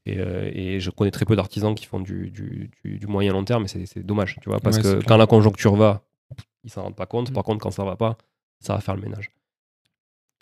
[0.05, 3.33] Et, euh, et je connais très peu d'artisans qui font du, du, du- du moyen
[3.33, 5.03] long terme, et c'est dommage, tu vois, parce Ouais, que clair.
[5.07, 6.03] quand la conjoncture va,
[6.63, 7.31] ils s'en rendent pas compte.
[7.31, 7.33] Mm.
[7.33, 8.17] Par contre, quand ça va pas,
[8.59, 9.31] ça va faire le ménage.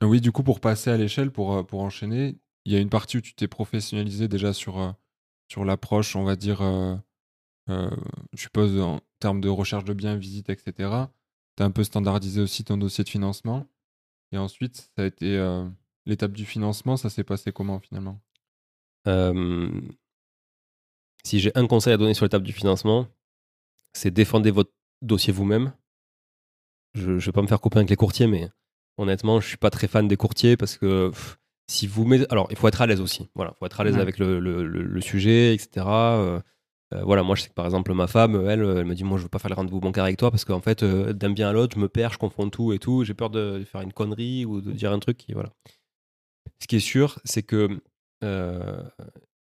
[0.01, 2.89] Oui, du coup, pour passer à l'échelle, pour, euh, pour enchaîner, il y a une
[2.89, 4.93] partie où tu t'es professionnalisé déjà sur,
[5.47, 6.95] sur l'approche, on va dire, euh,
[7.69, 7.89] euh,
[8.33, 10.89] je suppose, en termes de recherche de biens, visite, etc.
[11.57, 13.65] Tu as un peu standardisé aussi ton dossier de financement.
[14.31, 15.67] Et ensuite, ça a été euh,
[16.05, 18.19] l'étape du financement, ça s'est passé comment finalement?
[19.07, 19.69] Euh,
[21.23, 23.07] si j'ai un conseil à donner sur l'étape du financement,
[23.93, 25.73] c'est défendez votre dossier vous-même.
[26.93, 28.49] Je ne vais pas me faire couper avec les courtiers, mais
[28.97, 31.37] honnêtement, je suis pas très fan des courtiers parce que pff,
[31.69, 32.25] si vous mettez.
[32.31, 33.29] Alors, il faut être à l'aise aussi.
[33.35, 34.01] Voilà, il faut être à l'aise Ouais.
[34.01, 35.85] avec le, le- le- le sujet, etc.
[35.87, 36.39] Euh,
[36.93, 39.17] euh, voilà, moi, je sais que par exemple, ma femme, elle, elle me dit Moi,
[39.17, 41.49] je veux pas faire les rendez-vous bancaires avec toi parce qu'en fait, euh, d'un bien
[41.49, 43.03] à l'autre, je me perds, je confonds tout et tout.
[43.03, 45.33] J'ai peur de faire une connerie ou de dire un truc qui.
[45.33, 45.49] Voilà.
[46.61, 47.69] Ce qui est sûr, c'est que
[48.23, 48.81] euh,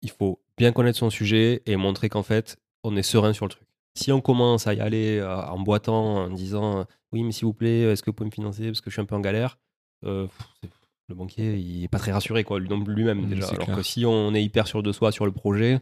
[0.02, 3.50] il faut bien connaître son sujet et montrer qu'en fait, on est serein sur le
[3.50, 3.64] truc.
[3.96, 7.52] Si on commence à y aller euh, en boitant, en disant oui, mais s'il vous
[7.54, 9.58] plaît, est-ce que vous pouvez me financer parce que je suis un peu en galère,
[10.04, 10.70] euh, pff,
[11.08, 13.48] le banquier, il est pas très rassuré quoi, lui- lui-même déjà.
[13.48, 13.76] Alors clair.
[13.76, 15.80] que si on est hyper sûr de soi sur le projet,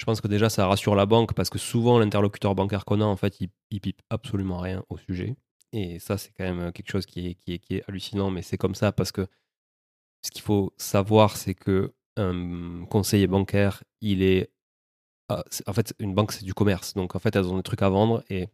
[0.00, 3.04] je pense que déjà ça rassure la banque parce que souvent l'interlocuteur bancaire qu'on a,
[3.04, 5.36] en fait, il, pipe absolument rien au sujet.
[5.74, 8.74] Et ça, c'est quand même quelque chose qui est, qui est, hallucinant, mais c'est comme
[8.74, 9.26] ça parce que
[10.22, 14.50] ce qu'il faut savoir, c'est que un conseiller bancaire, il est.
[15.28, 16.94] ah, En fait, une banque, c'est du commerce.
[16.94, 18.24] Donc, en fait, elles ont des trucs à vendre.
[18.30, 18.48] Et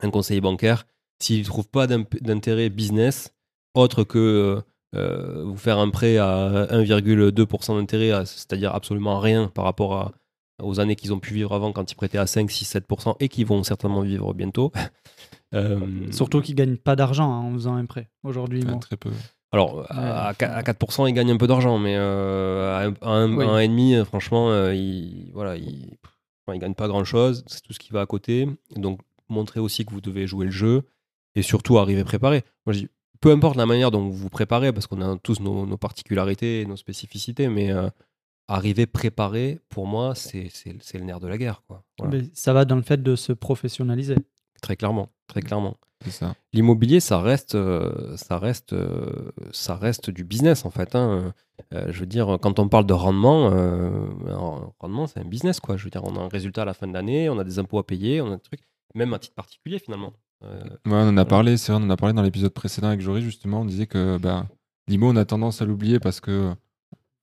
[0.00, 0.86] un conseiller bancaire,
[1.20, 3.32] s'il ne trouve pas d'intérêt business
[3.74, 4.60] autre que
[4.92, 10.12] vous faire un prêt à 1,2% d'intérêt, c'est-à-dire absolument rien par rapport à,
[10.62, 13.28] aux années qu'ils ont pu vivre avant quand ils prêtaient à 5, 6, 7% et
[13.28, 14.72] qui vont certainement vivre bientôt.
[15.52, 18.64] Euh, Surtout qu'ils gagnent pas d'argent hein, en faisant un prêt aujourd'hui.
[18.80, 19.12] Très peu.
[19.52, 23.94] Alors, à, à 4%, ils gagnent un peu d'argent, mais euh, à, un, Oui.
[23.94, 25.96] euh, franchement, euh, ils, voilà, ils,
[26.58, 27.44] gagnent pas grand-chose.
[27.46, 28.48] C'est tout ce qui va à côté.
[28.74, 30.82] Donc, montrer aussi que vous devez jouer le jeu
[31.36, 32.42] et surtout arriver préparé.
[32.66, 32.88] Moi, je dis,
[33.20, 36.62] peu importe la manière dont vous vous préparez, parce qu'on a tous nos, nos particularités
[36.62, 37.88] et nos spécificités, mais euh,
[38.48, 41.82] arriver préparé, pour moi, c'est c'est- c'est le nerf de la guerre, quoi.
[41.98, 42.16] Voilà.
[42.18, 44.16] Mais ça va dans le fait de se professionnaliser.
[44.62, 45.76] Très clairement, très clairement.
[46.04, 46.34] C'est ça.
[46.52, 50.94] L'immobilier, ça reste, euh, ça reste, euh, ça reste du business en fait.
[50.94, 51.32] hein.
[51.72, 54.06] Euh, je veux dire, quand on parle de rendement, euh,
[54.80, 55.76] rendement, c'est un business quoi.
[55.76, 57.58] Je veux dire, on a un résultat à la fin de l'année, on a des
[57.58, 58.60] impôts à payer, on a des trucs,
[58.94, 60.12] même à titre particulier finalement.
[60.44, 62.88] Euh, Ouais, on en a parlé, c'est vrai, on en a parlé dans l'épisode précédent
[62.88, 63.60] avec Jory, justement.
[63.62, 64.46] On disait que bah,
[64.88, 66.52] l'IMO, on a tendance à l'oublier parce que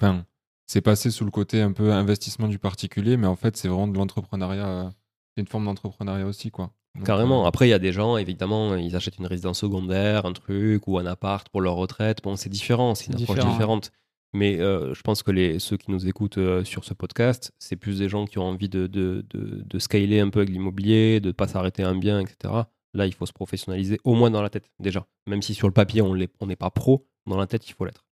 [0.01, 0.25] enfin,
[0.71, 3.89] c'est passé sous le côté un peu investissement du particulier, mais en fait, c'est vraiment
[3.89, 4.67] de l'entrepreneuriat.
[4.67, 4.89] euh,
[5.35, 6.71] c'est une forme d'entrepreneuriat aussi, quoi.
[6.95, 7.43] Donc, Carrément.
[7.43, 10.87] euh, Après, il y a des gens, évidemment, ils achètent une résidence secondaire, un truc
[10.87, 12.23] ou un appart pour leur retraite.
[12.23, 13.91] Bon, c'est différent, c'est une approche différent, différente.
[14.33, 17.75] Mais euh, je pense que les, ceux qui nous écoutent euh, sur ce podcast, c'est
[17.75, 21.19] plus des gens qui ont envie de, de, de, de scaler un peu avec l'immobilier,
[21.19, 22.53] de ne pas s'arrêter à un bien, etc.
[22.93, 25.05] Là, il faut se professionnaliser, au moins dans la tête, déjà.
[25.27, 28.05] Même si sur le papier, on n'est pas pro, dans la tête, il faut l'être.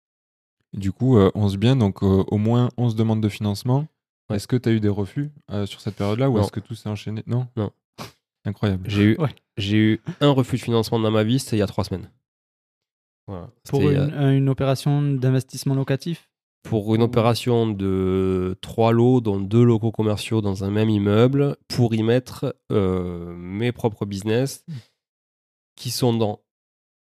[0.73, 3.88] Du coup, euh, 11 biens, donc euh, au moins 11 demandes de financement.
[4.30, 4.36] Ouais.
[4.36, 6.75] Est-ce que tu as eu des refus euh, sur cette période-là ou est-ce que tout
[6.75, 7.23] s'est enchaîné?
[7.27, 7.47] Non?
[7.56, 7.71] Non.
[8.45, 8.89] Incroyable.
[8.89, 9.34] J'ai eu, Ouais.
[9.58, 12.10] j'ai eu un refus de financement dans ma vie, c'était il y a trois semaines.
[13.27, 13.49] Voilà.
[13.69, 16.30] Pour une, euh, une opération d'investissement locatif?
[16.63, 21.93] Pour une opération de trois lots, dont deux locaux commerciaux dans un même immeuble, pour
[21.95, 24.65] y mettre euh, mes propres business
[25.77, 26.39] qui sont dans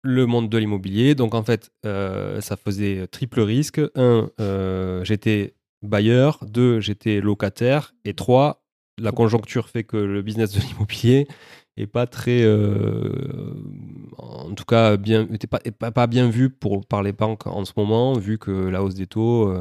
[0.04, 1.16] le monde de l'immobilier.
[1.16, 3.82] Donc en fait, euh, ça faisait triple risque.
[3.96, 6.46] Un, euh, j'étais bailleur.
[6.46, 7.96] Deux, j'étais locataire.
[8.06, 8.63] Et trois,
[9.00, 11.28] la conjoncture fait que le business de l'immobilier
[11.78, 13.56] est pas très, euh,
[14.18, 17.48] en tout cas, bien, était pas, est pas, pas bien vu pour, par les banques
[17.48, 19.52] en ce moment, vu que la hausse des taux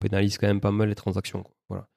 [0.00, 1.42] pénalise quand même pas mal les transactions.
[1.42, 1.54] quoi.
[1.70, 1.88] Voilà.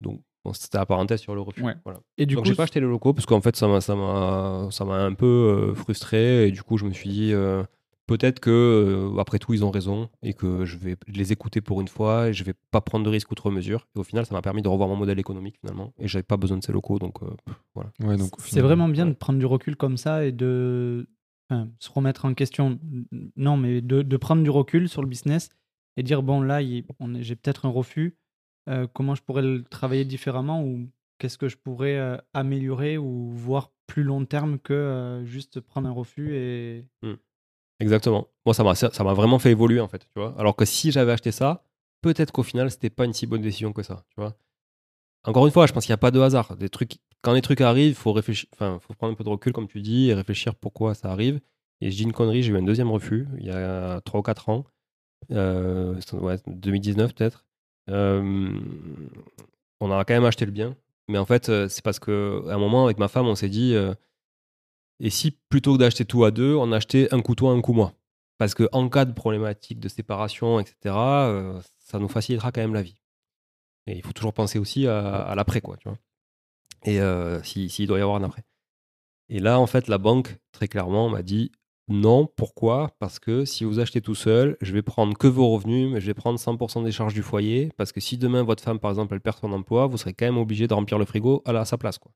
[0.00, 1.62] Donc Bon, c'était la parenthèse sur le refus.
[1.62, 1.74] Ouais.
[1.84, 2.00] Voilà.
[2.18, 3.94] Et du Donc coup, j'ai pas acheté les locaux parce qu'en fait ça m'a ça
[3.94, 7.62] m'a ça m'a un peu euh, frustré et du coup je me suis dit euh,
[8.06, 11.80] peut-être que euh, après tout ils ont raison et que je vais les écouter pour
[11.82, 14.34] une fois et je vais pas prendre de risques outre mesure et au final ça
[14.34, 16.98] m'a permis de revoir mon modèle économique finalement et j'avais pas besoin de ces locaux
[16.98, 17.26] donc euh,
[17.74, 17.90] voilà.
[18.02, 19.12] Ouais, donc, au c'est vraiment bien ouais.
[19.12, 21.06] de prendre du recul comme ça et de
[21.50, 22.78] enfin, se remettre en question.
[23.36, 25.50] Non, mais de, de prendre du recul sur le business
[25.96, 28.16] et dire bon, là, il- on est- j'ai peut-être un refus.
[28.70, 33.30] Euh, comment je pourrais le travailler différemment ou qu'est-ce que je pourrais euh, améliorer ou
[33.30, 36.86] voir plus long terme que euh, juste prendre un refus et.
[37.80, 38.28] Exactement.
[38.44, 40.34] Moi ça m'a ça m'a vraiment fait évoluer en fait, tu vois.
[40.38, 41.64] Alors que si j'avais acheté ça,
[42.02, 44.36] peut-être qu'au final c'était pas une si bonne décision que ça, tu vois.
[45.24, 46.56] Encore une fois, je pense qu'il n'y a pas de hasard.
[46.56, 48.16] Des trucs, quand les trucs arrivent, faut
[48.52, 51.40] enfin, faut prendre un peu de recul, comme tu dis, et réfléchir pourquoi ça arrive.
[51.82, 54.22] Et je dis une connerie, j'ai eu un deuxième refus il y a 3 ou
[54.22, 54.64] 4 ans,
[55.30, 57.46] euh, ouais, 2019 peut-être.
[57.88, 58.60] On
[59.90, 60.76] a quand même acheté le bien,
[61.08, 63.74] mais en fait, c'est parce que à un moment avec ma femme, on s'est dit,
[65.00, 67.72] et si plutôt que d'acheter tout à deux, on achetait un coup toi, un coup
[67.72, 67.94] moi?
[68.38, 72.74] Parce que en cas de problématique de séparation, etc., euh, ça nous facilitera quand même
[72.74, 73.00] la vie.
[73.86, 75.98] Et il faut toujours penser aussi à, à l'après, quoi, tu vois?
[76.84, 78.44] Et euh, si- s'il doit y avoir un après.
[79.30, 81.52] Et là, en fait, la banque, très clairement, m'a dit
[81.90, 82.26] non.
[82.36, 82.94] Pourquoi?
[82.98, 86.06] Parce que si vous achetez tout seul, je vais prendre que vos revenus, mais je
[86.06, 87.70] vais prendre 100% des charges du foyer.
[87.76, 90.24] Parce que si demain, votre femme, par exemple, elle perd son emploi, vous serez quand
[90.26, 92.12] même obligé de remplir le frigo à, la- à sa place, quoi.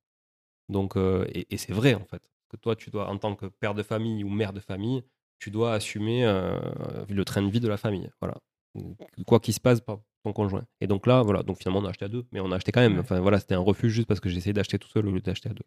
[0.68, 2.22] Donc, euh, et, et c'est vrai, en fait.
[2.48, 5.02] Que toi, tu dois, en tant que père de famille ou mère de famille,
[5.38, 6.58] tu dois assumer euh,
[7.08, 8.08] le train de vie de la famille.
[8.20, 8.36] Voilà.
[9.26, 10.64] Quoi qu'il se passe par ton conjoint.
[10.80, 11.42] Et donc là, voilà.
[11.42, 12.98] Donc finalement, on a acheté à deux, mais on a acheté quand même.
[12.98, 15.48] Enfin voilà, c'était un refuge juste parce que essayé d'acheter tout seul au lieu d'acheter
[15.50, 15.64] à deux.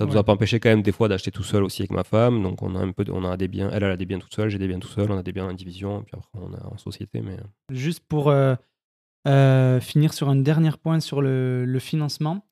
[0.00, 0.18] Ça nous Ouais.
[0.18, 2.42] a pas empêché quand même des fois d'acheter tout seul aussi avec ma femme.
[2.42, 3.70] Donc on a un peu, de- on a des biens.
[3.72, 5.10] Elle, elle a des biens toute seule, j'ai des biens tout seul.
[5.10, 7.20] On a des biens en division, puis après on a en société.
[7.20, 7.36] Mais
[7.70, 8.56] Juste pour euh,
[9.28, 12.44] euh, finir sur un dernier point sur le, le financement,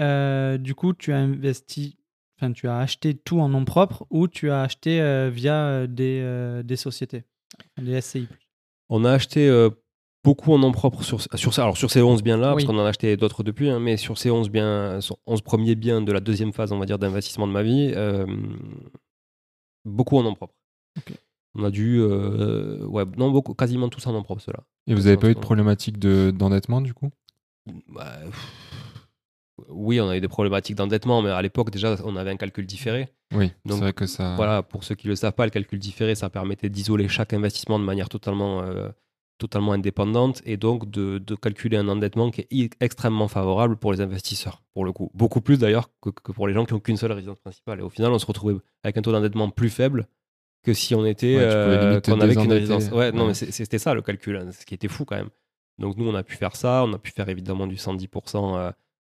[0.00, 1.96] euh, du coup, tu as investi,
[2.38, 5.86] enfin, tu as acheté tout en nom propre ou tu as acheté euh, via euh,
[5.86, 7.24] des, euh, des sociétés,
[7.80, 8.26] des SCI.
[8.88, 9.70] on a acheté euh,
[10.24, 12.54] beaucoup en nom propre sur, sur, ça- alors sur ces 11 biens-là, Oui.
[12.54, 15.40] parce qu'on en a acheté d'autres depuis, hein, mais sur ces 11, biens, sur 11
[15.42, 18.26] premiers biens de la deuxième phase, on va dire, d'investissement de ma vie, euh,
[19.84, 20.54] beaucoup en nom propre.
[21.54, 24.60] On a dû, euh, ouais, non, beaucoup, quasiment tous en nom propre, ceux-là.
[24.86, 27.10] Et vous n'avez pas eu de problématique de- d'endettement du coup?
[27.88, 29.08] Bah, pff,
[29.68, 32.66] oui, on a eu des problématiques d'endettement, mais à l'époque, déjà, on avait un calcul
[32.66, 33.08] différé.
[33.34, 34.36] Oui, c'est vrai que ça.
[34.36, 37.32] Voilà, pour ceux qui ne le savent pas, le calcul différé, ça permettait d'isoler chaque
[37.32, 38.88] investissement de manière totalement, euh,
[39.40, 44.00] totalement indépendante et donc de, de calculer un endettement qui est extrêmement favorable pour les
[44.00, 45.10] investisseurs, pour le coup.
[45.14, 47.80] Beaucoup plus d'ailleurs que, que pour les gens qui n'ont qu'une seule résidence principale.
[47.80, 50.06] Et au final, on se retrouvait avec un taux d'endettement plus faible
[50.62, 52.90] que si on était Ouais, euh, qu'on avait qu'une résidence.
[52.90, 53.28] Ouais, non, Ouais.
[53.28, 55.30] mais c'est- c'était ça le calcul, hein, ce qui était fou quand même.
[55.78, 58.56] Donc nous, on a pu faire ça, on a pu faire évidemment du 110%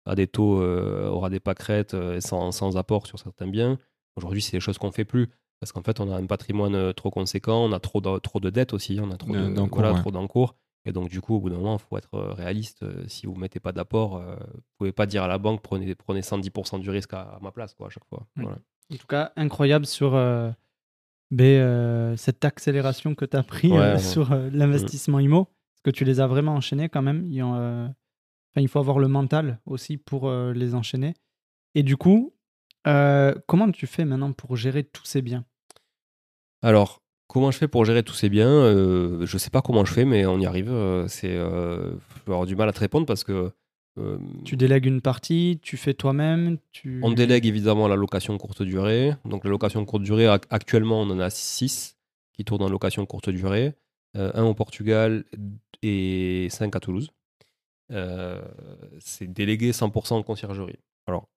[0.05, 3.79] à, des taux euh, aura des pâquerettes euh, sans, sans apport sur certains biens.
[4.17, 6.93] Aujourd'hui, c'est des choses qu'on fait plus parce qu'en fait, on a un patrimoine euh,
[6.93, 9.53] trop conséquent, on a trop de, trop de dettes aussi, on a trop De- de-
[9.53, 10.01] d'encours, voilà, ouais.
[10.01, 10.55] trop d'encours.
[10.87, 12.83] Et donc, du coup, au bout d'un moment, il faut être euh, réaliste.
[12.83, 15.61] Euh, Si vous ne mettez pas d'apport, euh, vous pouvez pas dire à la banque
[15.63, 18.27] prenez, prenez 110% du risque à, à ma place quoi, à chaque fois.
[18.35, 18.59] Voilà.
[18.93, 20.51] En tout cas, incroyable sur euh,
[21.39, 25.89] euh, cette accélération que tu as pris Ouais, euh, sur euh, l'investissement IMO, parce que
[25.91, 27.25] tu les as vraiment enchaînés quand même.
[27.25, 31.13] Ils ont, euh, enfin, il faut avoir le mental aussi pour euh, les enchaîner.
[31.73, 32.33] Et du coup,
[32.87, 35.45] euh, comment tu fais maintenant pour gérer tous ces biens?
[36.61, 38.49] Alors, comment je fais pour gérer tous ces biens?
[38.49, 40.71] Euh, Je sais pas comment je fais, mais on y arrive.
[40.71, 43.51] Euh, C'est, euh, je vais avoir du mal à te répondre parce que
[43.97, 46.99] euh, Tu délègues une partie, tu fais toi-même tu...
[47.03, 49.13] on délègue évidemment la location courte durée.
[49.25, 51.97] Donc, la location courte durée, ac- actuellement, on en a 6
[52.33, 53.73] qui tournent en location courte durée.
[54.17, 55.23] Euh, un au Portugal
[55.81, 57.09] et 5 à Toulouse.
[57.91, 58.41] Euh,
[58.99, 60.79] c'est délégué 100% en conciergerie.
[61.05, 61.27] Alors,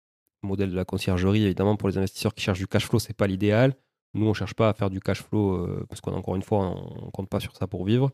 [0.42, 3.16] le modèle de la conciergerie, évidemment, pour les investisseurs qui cherchent du cash flow, c'est
[3.16, 3.74] pas l'idéal.
[4.14, 6.59] Nous, on cherche pas à faire du cash flow euh, parce qu'on encore une fois,
[6.61, 8.11] on compte pas sur ça pour vivre.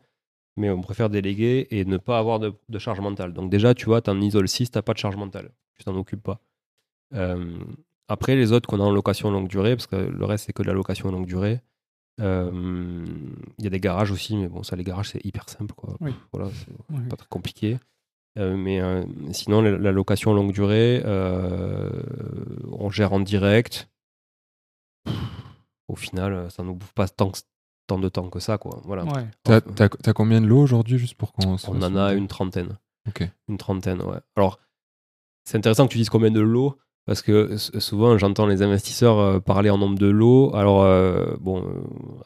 [0.57, 3.33] Mais on préfère déléguer et ne pas avoir de, de charge mentale.
[3.33, 5.51] Donc déjà, tu vois, tu en isoles 6, tu pas de charge mentale.
[5.77, 6.41] Tu t'en occupes pas.
[7.15, 7.59] Euh,
[8.09, 10.63] après, les autres qu'on a en location longue durée, parce que le reste, c'est que
[10.63, 11.61] de la location longue durée.
[12.21, 13.05] euh,
[13.59, 15.75] Il y a des garages aussi, mais bon, ça, les garages, c'est hyper simple.
[15.75, 15.97] Quoi.
[16.01, 16.15] Oui.
[16.33, 17.79] Voilà, c'est pas très compliqué.
[18.39, 21.91] Euh, mais euh, sinon, la, la location longue durée, euh,
[22.73, 23.89] on gère en direct.
[25.89, 27.39] Au final, ça ne nous bouffe pas tant, que-
[27.87, 28.59] tant de temps que ça.
[28.59, 28.81] Quoi.
[28.85, 29.05] Voilà.
[29.05, 29.27] Ouais.
[29.43, 32.27] T'as Enfin, t'as- t'as combien de lots aujourd'hui juste pour qu'on on en a une
[32.29, 32.79] trentaine.
[33.49, 34.19] Une trentaine, ouais.
[34.35, 34.59] Alors,
[35.45, 39.69] c'est intéressant que tu dises combien de lots, parce que souvent, j'entends les investisseurs parler
[39.69, 40.55] en nombre de lots.
[40.57, 41.63] Alors, euh, bon,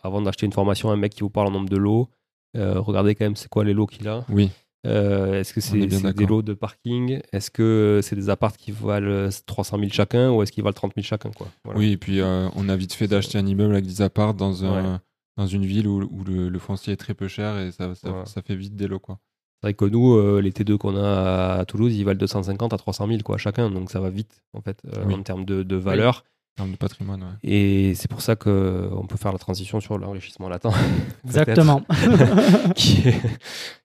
[0.05, 2.09] avant d'acheter une formation, un mec qui vous parle en nombre de lots,
[2.57, 4.25] euh, regardez quand même c'est quoi les lots qu'il a.
[4.31, 4.51] Oui.
[4.89, 7.21] Euh, Est-ce que est c'est des lots de parking?
[7.33, 10.93] Est-ce que c'est des apparts qui valent 300 000 chacun ou est-ce qu'ils valent 30
[10.97, 11.49] 000 chacun quoi?
[11.65, 11.79] Voilà.
[11.79, 14.65] Oui, et puis euh, on a vite fait d'acheter un immeuble avec des apparts dans,
[14.65, 15.01] un,
[15.37, 18.09] dans une ville où, où le, le foncier est très peu cher et ça, ça,
[18.09, 18.27] Voilà.
[18.27, 18.99] ça fait vite des lots.
[18.99, 19.19] Quoi.
[19.61, 22.79] C'est vrai que nous, euh, les T2 qu'on a à Toulouse, ils valent 250 à
[22.79, 25.15] 300 000 quoi, chacun, donc ça va vite en fait euh, Oui.
[25.15, 26.25] en termes de, de valeur.
[26.57, 27.29] En termes de patrimoine, ouais.
[27.49, 30.67] Et c'est pour ça qu'on peut faire la transition sur l'enrichissement latent.
[31.25, 31.83] Exactement.
[32.75, 33.21] qui, est,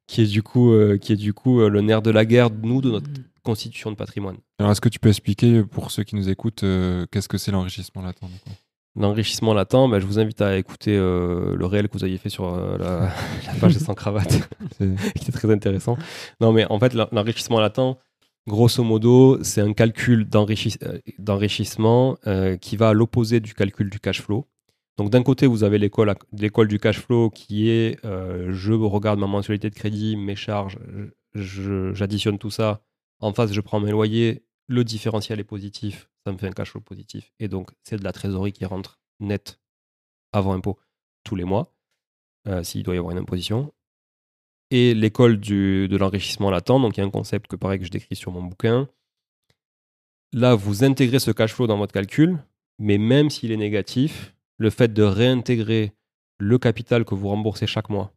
[0.08, 2.50] qui est du coup, euh, qui est du coup euh, le nerf de la guerre,
[2.52, 3.10] nous, de notre
[3.44, 4.38] constitution de patrimoine.
[4.60, 7.52] Alors, est-ce que tu peux expliquer pour ceux qui nous écoutent euh, qu'est-ce que c'est
[7.52, 8.22] l'enrichissement latent
[8.96, 12.30] L'enrichissement latent, bah, je vous invite à écouter euh, le réel que vous aviez fait
[12.30, 13.12] sur euh, la,
[13.48, 15.98] la page de Sans Cravate, C'est- qui était très intéressant.
[16.40, 17.98] Non, mais en fait, l'en- l'enrichissement latent,
[18.48, 23.90] grosso modo, c'est un calcul d'enrichi- euh, d'enrichissement euh, qui va à l'opposé du calcul
[23.90, 24.48] du cash flow.
[24.98, 29.28] Donc d'un côté, vous avez l'école du cash flow qui est euh, je regarde ma
[29.28, 30.78] mensualité de crédit, mes charges,
[31.34, 32.84] j'additionne tout ça.
[33.20, 36.72] En face, je prends mes loyers, le différentiel est positif, ça me fait un cash
[36.72, 37.32] flow positif.
[37.40, 39.60] Et donc, c'est de la trésorerie qui rentre net
[40.32, 40.78] avant impôt
[41.24, 41.74] tous les mois,
[42.48, 43.74] euh, s'il doit y avoir une imposition.
[44.72, 47.92] Et l'école de l'enrichissement latent, donc il y a un concept que pareil que je
[47.92, 48.90] décris sur mon bouquin.
[50.34, 52.40] Là, vous intégrez ce cash flow dans votre calcul,
[52.80, 55.94] mais même s'il est négatif, le fait de réintégrer
[56.40, 58.12] le capital que vous remboursez chaque mois,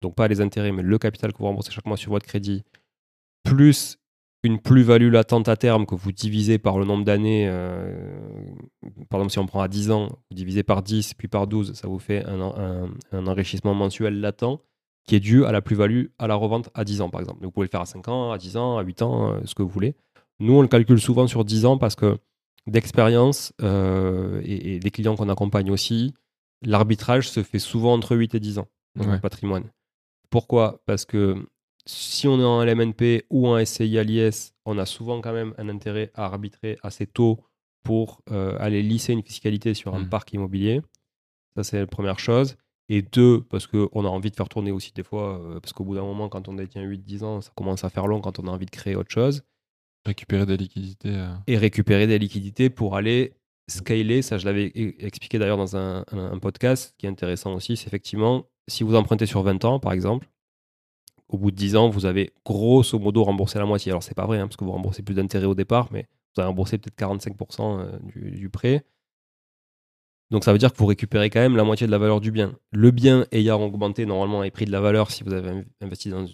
[0.00, 2.62] donc pas les intérêts, mais le capital que vous remboursez chaque mois sur votre crédit,
[3.44, 3.98] plus
[4.44, 7.94] une plus-value latente à terme que vous divisez par le nombre d'années, euh,
[9.08, 11.74] par exemple si on prend à 10 ans, vous divisez par 10 puis par 12,
[11.74, 14.60] ça vous fait un, en- un- un enrichissement mensuel latent
[15.06, 17.38] qui est dû à la plus-value à la revente à 10 ans par exemple.
[17.44, 19.54] Vous pouvez le faire à 5 ans, à 10 ans, à 8 ans, euh, ce
[19.54, 19.94] que vous voulez.
[20.40, 22.18] Nous, on le calcule souvent sur 10 ans parce que
[22.66, 26.14] d'expérience euh, et, et des clients qu'on accompagne aussi,
[26.62, 29.14] l'arbitrage se fait souvent entre 8 et 10 ans dans Ouais.
[29.14, 29.64] le patrimoine.
[30.30, 30.80] Pourquoi?
[30.86, 31.44] Parce que
[31.86, 35.54] si on est en LMNP ou en SCI à l'IS, on a souvent quand même
[35.58, 37.40] un intérêt à arbitrer assez tôt
[37.82, 40.08] pour euh, aller lisser une fiscalité sur un Mm.
[40.08, 40.80] parc immobilier.
[41.56, 42.56] Ça, c'est la première chose.
[42.88, 45.84] Et deux, parce qu'on a envie de faire tourner aussi des fois, euh, parce qu'au
[45.84, 48.46] bout d'un moment, quand on détient 8-10 ans, ça commence à faire long quand on
[48.46, 49.42] a envie de créer autre chose
[50.04, 51.14] Récupérer des liquidités.
[51.14, 53.34] euh, et récupérer des liquidités pour aller
[53.68, 54.22] scaler.
[54.22, 56.04] Ça, je l'avais e- expliqué d'ailleurs dans un,
[56.40, 57.76] podcast qui est intéressant aussi.
[57.76, 60.28] C'est effectivement, si vous empruntez sur 20 ans, par exemple,
[61.28, 63.92] au bout de 10 ans, vous avez grosso modo remboursé la moitié.
[63.92, 66.40] Alors, c'est pas vrai, hein, parce que vous remboursez plus d'intérêt au départ, mais vous
[66.42, 68.84] avez remboursé peut-être 45% euh, du, prêt.
[70.30, 72.32] Donc, ça veut dire que vous récupérez quand même la moitié de la valeur du
[72.32, 72.58] bien.
[72.72, 76.08] Le bien ayant augmenté normalement les prix de la valeur si vous avez in- investi
[76.10, 76.26] dans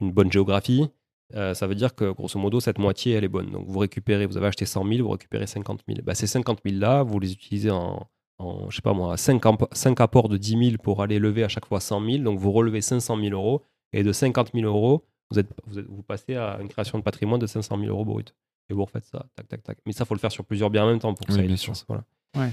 [0.00, 0.88] une bonne géographie,
[1.34, 3.50] euh, ça veut dire que grosso modo, cette moitié, elle est bonne.
[3.50, 6.00] Donc vous récupérez, vous avez acheté 100 000, vous récupérez 50 000.
[6.04, 8.06] Bah, ces 50 000 là, vous les utilisez en,
[8.38, 11.66] en je sais pas moi, 5, apports de 10 000 pour aller lever à chaque
[11.66, 12.18] fois 100 000.
[12.24, 13.62] Donc vous relevez 500 000 euros.
[13.92, 17.02] Et de 50 000 euros, vous, êtes, vous, êtes- vous passez à une création de
[17.04, 18.34] patrimoine de 500 000 euros brut.
[18.70, 19.78] Et vous refaites ça, tac, tac, tac.
[19.86, 21.44] Mais ça, faut le faire sur plusieurs biens en même temps pour que Oui, ça
[21.44, 21.76] ait bien sûr.
[21.76, 21.84] sens.
[21.88, 22.04] Voilà.
[22.36, 22.50] Ouais.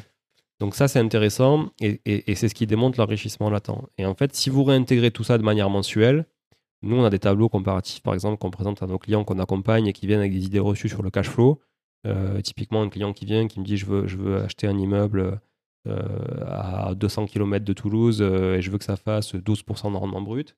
[0.59, 3.71] Donc ça, c'est intéressant et, et- et c'est ce qui démontre l'enrichissement latent.
[3.97, 6.25] Et en fait, si vous réintégrez tout ça de manière mensuelle,
[6.83, 9.87] nous, on a des tableaux comparatifs, par exemple, qu'on présente à nos clients qu'on accompagne
[9.87, 11.61] et qui viennent avec des idées reçues sur le cash flow.
[12.07, 15.39] Euh, typiquement, un client qui vient, qui me dit je veux, acheter un immeuble
[15.87, 19.97] euh, à 200 km de Toulouse euh, et je veux que ça fasse 12% de
[19.97, 20.55] rendement brut.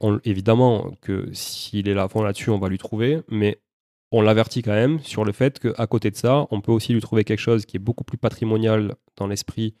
[0.00, 3.60] On- évidemment que s'il est là fond là-dessus, on va lui trouver, mais
[4.10, 7.00] on l'avertit quand même sur le fait qu'à côté de ça, on peut aussi lui
[7.00, 9.74] trouver quelque chose qui est beaucoup plus patrimonial dans l'esprit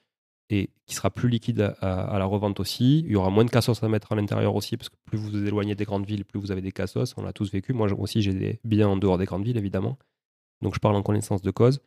[0.54, 3.00] et qui sera plus liquide à, la revente aussi.
[3.00, 5.30] Il y aura moins de cassos à mettre à l'intérieur aussi, parce que plus vous
[5.30, 7.14] vous éloignez des grandes villes, plus vous avez des cassos.
[7.16, 7.72] On l'a tous vécu.
[7.72, 9.96] Moi aussi, j'ai des biens en dehors des grandes villes, évidemment.
[10.60, 11.80] Donc je parle en connaissance de cause.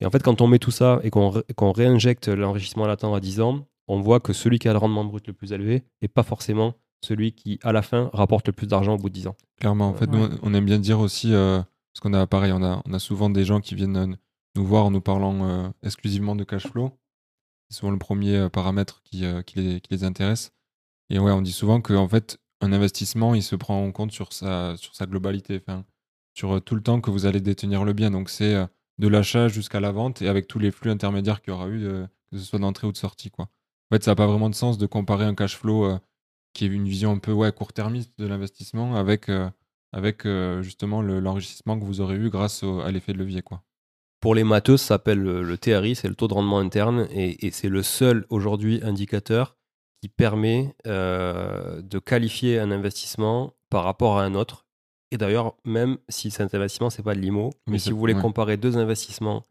[0.00, 3.20] Et en fait, quand on met tout ça et qu'on ré- réinjecte l'enrichissement latent à
[3.20, 6.08] 10 ans, on voit que celui qui a le rendement brut le plus élevé n'est
[6.08, 9.26] pas forcément celui qui, à la fin, rapporte le plus d'argent au bout de 10
[9.28, 9.36] ans.
[9.58, 10.16] Clairement, en fait, Ouais.
[10.18, 11.60] nous, on aime bien dire aussi, euh,
[11.92, 14.06] parce qu'on a pareil, on a, on a souvent des gens qui viennent euh,
[14.56, 16.92] nous voir en nous parlant euh, exclusivement de cash flow.
[17.72, 20.52] C'est souvent le premier euh, paramètre qui, euh, qui, les, intéresse.
[21.08, 24.12] Et ouais, on dit souvent que en fait, un investissement, il se prend en compte
[24.12, 25.86] sur sa, globalité, enfin,
[26.34, 28.10] sur euh, tout le temps que vous allez détenir le bien.
[28.10, 28.54] Donc c'est
[28.98, 31.80] de l'achat jusqu'à la vente et avec tous les flux intermédiaires qu'il y aura eu,
[32.30, 33.30] que ce soit d'entrée ou de sortie.
[33.30, 33.46] Quoi.
[33.46, 35.98] En fait, ça n'a pas vraiment de sens de comparer un cash flow
[36.52, 39.30] qui est une vision un peu ouais, court-termiste de l'investissement avec,
[40.60, 43.42] justement le- l'enrichissement que vous aurez eu grâce à l'effet de levier.
[44.22, 47.44] Pour les matheux, ça s'appelle le, le TRI, c'est le taux de rendement interne, et,
[47.44, 49.56] et c'est le seul aujourd'hui indicateur
[50.00, 54.64] qui permet euh, de qualifier un investissement par rapport à un autre.
[55.10, 58.14] Et d'ailleurs, même si cet investissement, c'est pas de l'IMO, mais Mais si vous voulez
[58.14, 58.20] ouais.
[58.20, 59.42] comparer deux investissements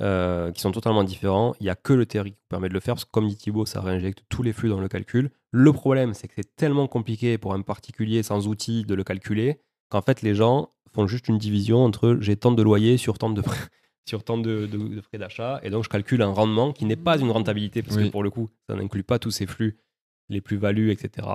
[0.00, 2.74] euh, qui sont totalement différents, il n'y a que le TRI qui vous permet de
[2.74, 5.30] le faire, parce que comme dit Thibaut, ça réinjecte tous les flux dans le calcul.
[5.52, 9.60] Le problème, c'est que c'est tellement compliqué pour un particulier sans outils de le calculer
[9.90, 13.30] qu'en fait, les gens font juste une division entre j'ai tant de loyer sur tant
[13.30, 13.42] de,
[14.08, 15.60] sur tant de, de- de frais d'achat.
[15.62, 18.06] Et donc, je calcule un rendement qui n'est pas une rentabilité, parce Oui.
[18.06, 19.78] que pour le coup, ça n'inclut pas tous ces flux,
[20.28, 21.28] les plus-values, etc.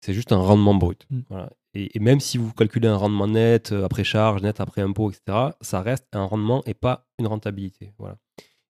[0.00, 1.06] C'est juste un rendement brut.
[1.10, 1.20] Mm.
[1.28, 1.50] Voilà.
[1.74, 5.10] Et, et même si vous calculez un rendement net, euh, après charge, net après impôt,
[5.10, 7.92] etc., ça reste un rendement et pas une rentabilité.
[7.98, 8.16] Voilà.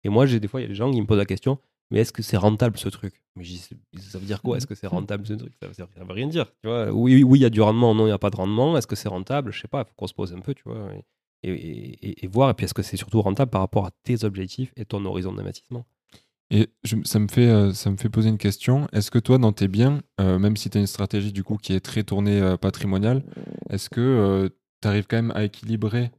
[0.03, 1.59] Et moi, j'ai des fois, il y a des gens qui me posent la question
[1.91, 3.19] mais est-ce que c'est rentable ce truc?
[3.35, 3.67] Mais je dis,
[3.97, 4.57] ça veut dire quoi?
[4.57, 5.53] Est-ce que c'est rentable ce truc?
[5.59, 6.45] Ça veut, ça veut rien dire.
[6.61, 8.35] Tu vois oui, oui, il y a du rendement, non, il n'y a pas de
[8.35, 8.77] rendement.
[8.77, 9.51] Est-ce que c'est rentable?
[9.51, 10.91] Je sais pas, il faut qu'on se pose un peu, tu vois,
[11.43, 12.49] et, voir.
[12.49, 15.33] Et puis, est-ce que c'est surtout rentable par rapport à tes objectifs et ton horizon
[15.33, 15.85] d'investissement?
[16.51, 16.67] Et
[17.03, 18.87] ça, me fait, euh, ça me fait poser une question.
[18.91, 21.57] Est-ce que toi, dans tes biens, euh, même si tu as une stratégie du coup
[21.57, 23.23] qui est très tournée euh, patrimoniale,
[23.69, 26.11] est-ce que tu arrives quand même à équilibrer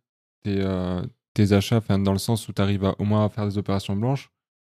[0.44, 4.30] tes, achats, dans le sens où tu arrives au moins à faire des opérations blanches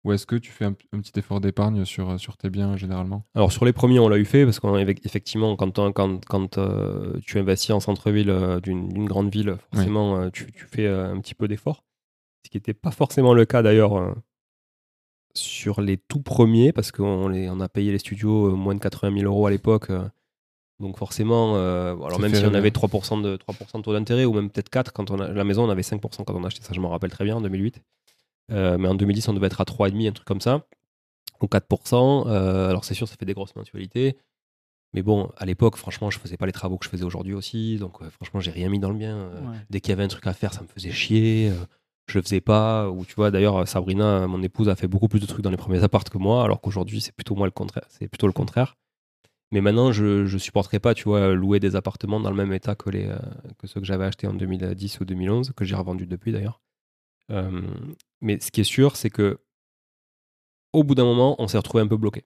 [0.09, 2.77] Ou est-ce que tu fais un, un petit effort d'épargne sur, euh, sur tes biens
[2.79, 3.25] généralement?
[3.35, 7.19] Alors, sur les premiers, on l'a eu fait parce qu'effectivement, quand, on- quand, quand euh,
[7.27, 11.21] tu investis en centre-ville euh, d'une grande ville, forcément, euh, tu, tu fais euh, un
[11.21, 11.85] petit peu d'effort.
[12.45, 14.15] Ce qui n'était pas forcément le cas d'ailleurs euh,
[15.35, 19.13] sur les tout premiers parce qu'on on a payé les studios euh, moins de 80
[19.21, 19.91] 000 euros à l'époque.
[19.91, 20.09] euh,
[20.81, 24.33] donc forcément, euh, alors même si on avait 3% de, 3% de taux d'intérêt ou
[24.33, 26.63] même peut-être 4, quand on a, la maison on avait 5% quand on a acheté
[26.63, 27.83] ça, je m'en rappelle très bien en 2008.
[28.51, 30.67] Euh, mais en 2010 on devait être à 3,5, un truc comme ça,
[31.43, 32.27] ou 4%.
[32.29, 34.17] euh, alors c'est sûr ça fait des grosses mensualités.
[34.95, 37.77] Mais bon, à l'époque, franchement, je faisais pas les travaux que je faisais aujourd'hui aussi.
[37.77, 39.17] Donc, euh, franchement, j'ai rien mis dans le bien.
[39.19, 39.57] Euh, Ouais.
[39.69, 41.51] Dès qu'il y avait un truc à faire, ça me faisait chier.
[41.51, 41.65] euh,
[42.07, 42.89] je le faisais pas.
[42.89, 45.59] Ou tu vois, d'ailleurs, Sabrina, mon épouse, a fait beaucoup plus de trucs dans les
[45.59, 47.85] premiers apparts que moi, alors qu'aujourd'hui, c'est plutôt moi le contraire.
[47.91, 48.77] C'est plutôt le contraire.
[49.51, 52.75] Mais maintenant, je, je supporterais pas, tu vois, louer des appartements dans le même état
[52.75, 53.15] que, les,
[53.59, 56.63] que ceux que j'avais achetés en 2010 ou 2011, que j'ai revendu depuis d'ailleurs.
[57.29, 59.39] Mais ce qui est sûr, c'est que
[60.73, 62.25] au bout d'un moment, on s'est retrouvé un peu bloqué.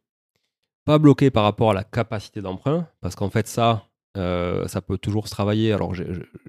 [0.84, 5.28] Pas bloqué par rapport à la capacité d'emprunt, parce qu'en fait, ça, ça peut toujours
[5.28, 5.72] se travailler.
[5.72, 5.94] Alors,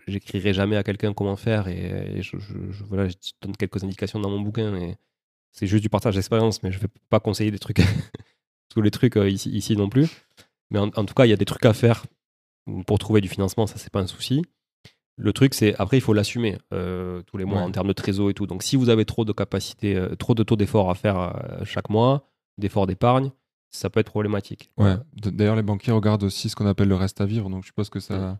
[0.07, 2.37] j'écrirai jamais à quelqu'un comment faire, et, je,
[2.87, 4.97] voilà, je donne quelques indications dans mon bouquin, et
[5.51, 7.81] c'est juste du partage d'expérience, mais je ne vais pas conseiller des trucs,
[8.69, 10.07] tous les trucs ici, ici non plus.
[10.71, 12.03] Mais en, en tout cas, il y a des trucs à faire
[12.87, 14.41] pour trouver du financement, ça, c'est pas un souci.
[15.15, 17.63] Le truc, c'est après, il faut l'assumer euh, tous les mois Ouais.
[17.65, 18.47] en termes de trésor et tout.
[18.47, 21.63] Donc, si vous avez trop de capacité, euh, trop de taux d'effort à faire euh,
[21.65, 23.31] chaque mois, d'efforts d'épargne,
[23.69, 24.71] ça peut être problématique.
[24.77, 24.95] Ouais.
[25.15, 27.49] D'ailleurs, les banquiers regardent aussi ce qu'on appelle le reste à vivre.
[27.49, 28.39] Donc, je suppose que ça,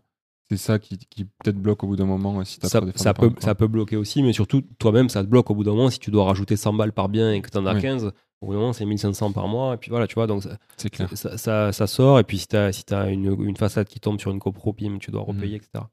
[0.50, 3.30] c'est ça qui, qui peut-être bloque au bout d'un moment si tu Ça, ça peut,
[3.38, 5.90] ça peut bloquer aussi, mais surtout, toi-même, ça te bloque au bout d'un moment.
[5.90, 7.82] Si tu dois rajouter 100 balles par bien et que tu en as Oui.
[7.82, 9.74] 15, au bout d'un moment, c'est 1500 par mois.
[9.74, 11.08] Et puis voilà, tu vois, donc ça, C'est clair.
[11.14, 12.18] ça, ça- ça sort.
[12.18, 15.10] Et puis si tu as, si une, une façade qui tombe sur une copro, tu
[15.12, 15.84] dois repayer, etc.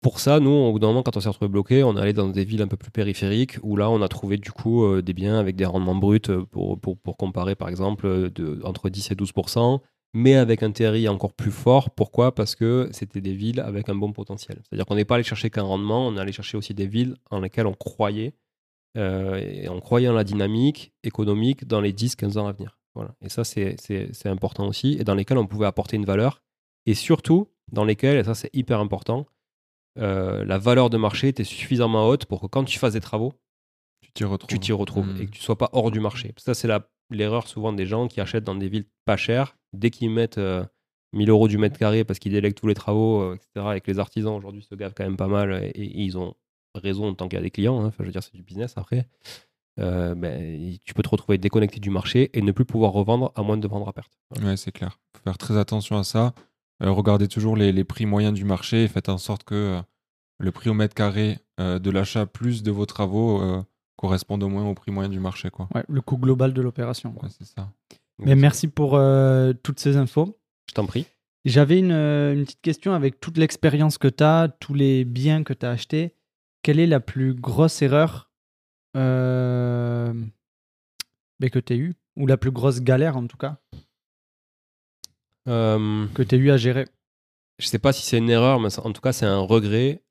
[0.00, 2.12] Pour ça, nous, au bout d'un moment, quand on s'est retrouvé bloqué, on est allé
[2.12, 5.02] dans des villes un peu plus périphériques où là, on a trouvé du coup euh,
[5.02, 8.88] des biens avec des rendements bruts euh, pour, pour, pour comparer, par exemple, de, entre
[8.88, 9.80] 10 et 12%
[10.12, 11.90] mais avec un TRI encore plus fort.
[11.90, 12.34] Pourquoi?
[12.34, 14.58] Parce que c'était des villes avec un bon potentiel.
[14.62, 17.16] C'est-à-dire qu'on n'est pas allé chercher qu'un rendement, on est allé chercher aussi des villes
[17.30, 18.34] en lesquelles on croyait,
[18.96, 22.78] euh, et on croyait en la dynamique économique dans les 10-15 ans à venir.
[22.94, 23.14] Voilà.
[23.22, 23.76] Et ça, c'est
[24.26, 26.42] important aussi, et dans lesquelles on pouvait apporter une valeur,
[26.86, 29.26] et surtout dans lesquelles, et ça c'est hyper important,
[29.98, 33.32] euh, la valeur de marché était suffisamment haute pour que quand tu fasses des travaux,
[34.02, 34.48] Tu t'y retrouves.
[34.48, 36.32] tu t'y retrouves et que tu sois pas hors du marché.
[36.36, 39.56] Ça, c'est la- l'erreur souvent des gens qui achètent dans des villes pas chères.
[39.72, 40.64] Dès qu'ils mettent euh,
[41.12, 43.90] 1000 euros du mètre carré parce qu'ils délèguent tous les travaux, euh, etc., et que
[43.90, 46.34] les artisans aujourd'hui se gavent quand même pas mal et, et ils ont
[46.74, 47.80] raison tant qu'il y a des clients.
[47.82, 47.86] hein.
[47.86, 49.08] Enfin, je veux dire, c'est du business après.
[49.78, 53.42] Euh, ben, tu peux te retrouver déconnecté du marché et ne plus pouvoir revendre à
[53.42, 54.12] moins de vendre à perte.
[54.42, 54.98] Ouais, c'est clair.
[55.16, 56.34] Faut faire très attention à ça.
[56.82, 59.82] Euh, regardez toujours les, les prix moyens du marché et faites en sorte que euh,
[60.38, 63.62] le prix au mètre carré euh, de l'achat plus de vos travaux euh,
[63.96, 65.50] correspondent au moins au prix moyen du marché.
[65.50, 65.68] Quoi.
[65.74, 67.12] Ouais, le coût global de l'opération.
[67.12, 67.28] quoi.
[67.28, 67.70] Ouais, c'est ça.
[68.18, 70.38] Mais merci pour euh, toutes ces infos.
[70.68, 71.06] Je t'en prie.
[71.46, 75.54] J'avais une, une petite question avec toute l'expérience que tu as, tous les biens que
[75.54, 76.14] tu as achetés.
[76.62, 78.30] Quelle est la plus grosse erreur
[78.96, 80.12] euh,
[81.40, 81.94] que tu as eue?
[82.16, 83.58] Ou la plus grosse galère en tout cas?
[83.74, 83.78] Euh,
[85.46, 86.86] que tu as eu à gérer
[87.58, 90.02] je sais pas si c'est une erreur, mais en tout cas, c'est un regret.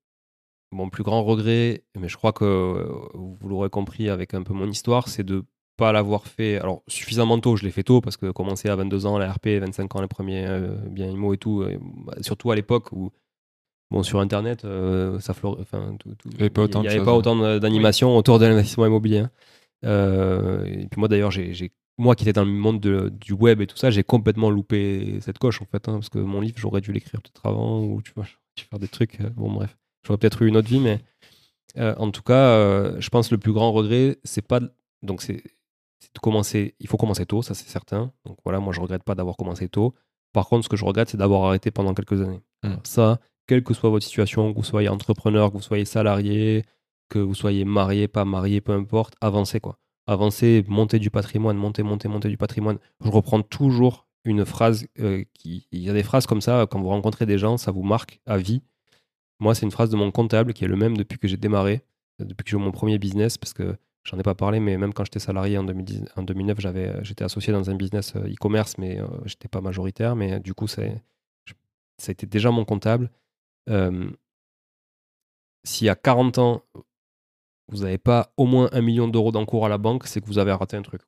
[0.71, 4.53] Mon plus grand regret, mais je crois que euh, vous l'aurez compris avec un peu
[4.53, 5.43] mon histoire, c'est de
[5.75, 6.59] pas l'avoir fait.
[6.59, 9.47] Alors, suffisamment tôt, je l'ai fait tôt parce que commencer à 22 ans, la RP,
[9.59, 13.09] 25 ans, les premiers euh, biens IMO et tout, et, bah, surtout à l'époque où,
[13.89, 16.29] bon, sur Internet, euh, ça flore- enfin, tout- tout-
[16.83, 17.57] Il y avait pas autant hein.
[17.57, 19.19] d'animation autour de l'investissement immobilier.
[19.19, 19.31] hein.
[19.85, 23.61] Euh, et puis moi, d'ailleurs, j'ai- moi qui étais dans le monde de- du web
[23.61, 26.57] et tout ça, j'ai complètement loupé cette coche en fait, hein, parce que mon livre,
[26.57, 28.25] j'aurais dû l'écrire peut-être avant, ou tu vois,
[28.71, 29.19] faire des trucs.
[29.21, 30.99] euh, bon, bref, j'aurais peut-être eu une autre vie, mais
[31.77, 34.59] euh, en tout cas, euh, je pense que le plus grand regret, c'est pas.
[34.59, 34.71] de-
[35.03, 35.43] Donc, c'est
[36.13, 36.73] de commencer.
[36.79, 38.11] Il faut commencer tôt, ça c'est certain.
[38.25, 39.93] Donc voilà, moi je regrette pas d'avoir commencé tôt.
[40.33, 42.41] Par contre, ce que je regrette, c'est d'avoir arrêté pendant quelques années.
[42.63, 42.75] Mm.
[42.85, 46.63] Ça, quelle que soit votre situation, que vous soyez entrepreneur, que vous soyez salarié,
[47.09, 49.77] que vous soyez marié, pas marié, peu importe, avancez quoi.
[50.09, 52.79] Avancez, montez du patrimoine, montez, montez, montez du patrimoine.
[53.05, 55.67] Je reprends toujours une phrase euh, qui.
[55.71, 58.19] Il y a des phrases comme ça, quand vous rencontrez des gens, ça vous marque
[58.25, 58.63] à vie.
[59.39, 61.83] Moi, c'est une phrase de mon comptable qui est le même depuis que j'ai démarré,
[62.21, 64.77] euh, depuis que j'ai eu mon premier business, parce que j'en ai pas parlé, mais
[64.79, 68.27] même quand j'étais salarié en, 2010 en 2009, j'avais, j'étais associé dans un business euh,
[68.33, 70.15] e-commerce, mais euh, j'étais pas majoritaire.
[70.15, 70.73] Mais euh, du coup, je-
[71.99, 73.11] ça a été déjà mon comptable.
[73.69, 74.09] Euh,
[75.63, 76.63] si à 40 ans,
[77.69, 80.39] vous n'avez pas au moins un million d'euros d'encours à la banque, c'est que vous
[80.39, 81.01] avez raté un truc.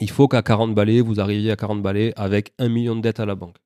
[0.00, 3.20] Il faut qu'à 40 balais, vous arriviez à 40 balais avec un million de dettes
[3.20, 3.56] à la banque.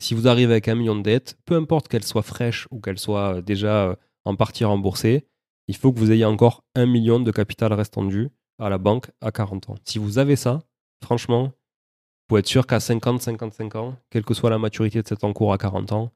[0.00, 2.98] Si vous arrivez avec un million de dettes, peu importe qu'elles soient fraîches ou qu'elles
[2.98, 5.26] soient euh, déjà euh, en partie remboursées,
[5.68, 8.28] il faut que vous ayez encore un million de capital restant dû
[8.58, 9.74] à la banque à 40 ans.
[9.84, 10.62] Si vous avez ça,
[11.02, 15.08] franchement, vous pouvez être sûr qu'à 50, 55 ans, quelle que soit la maturité de
[15.08, 16.12] cet encours à 40 ans,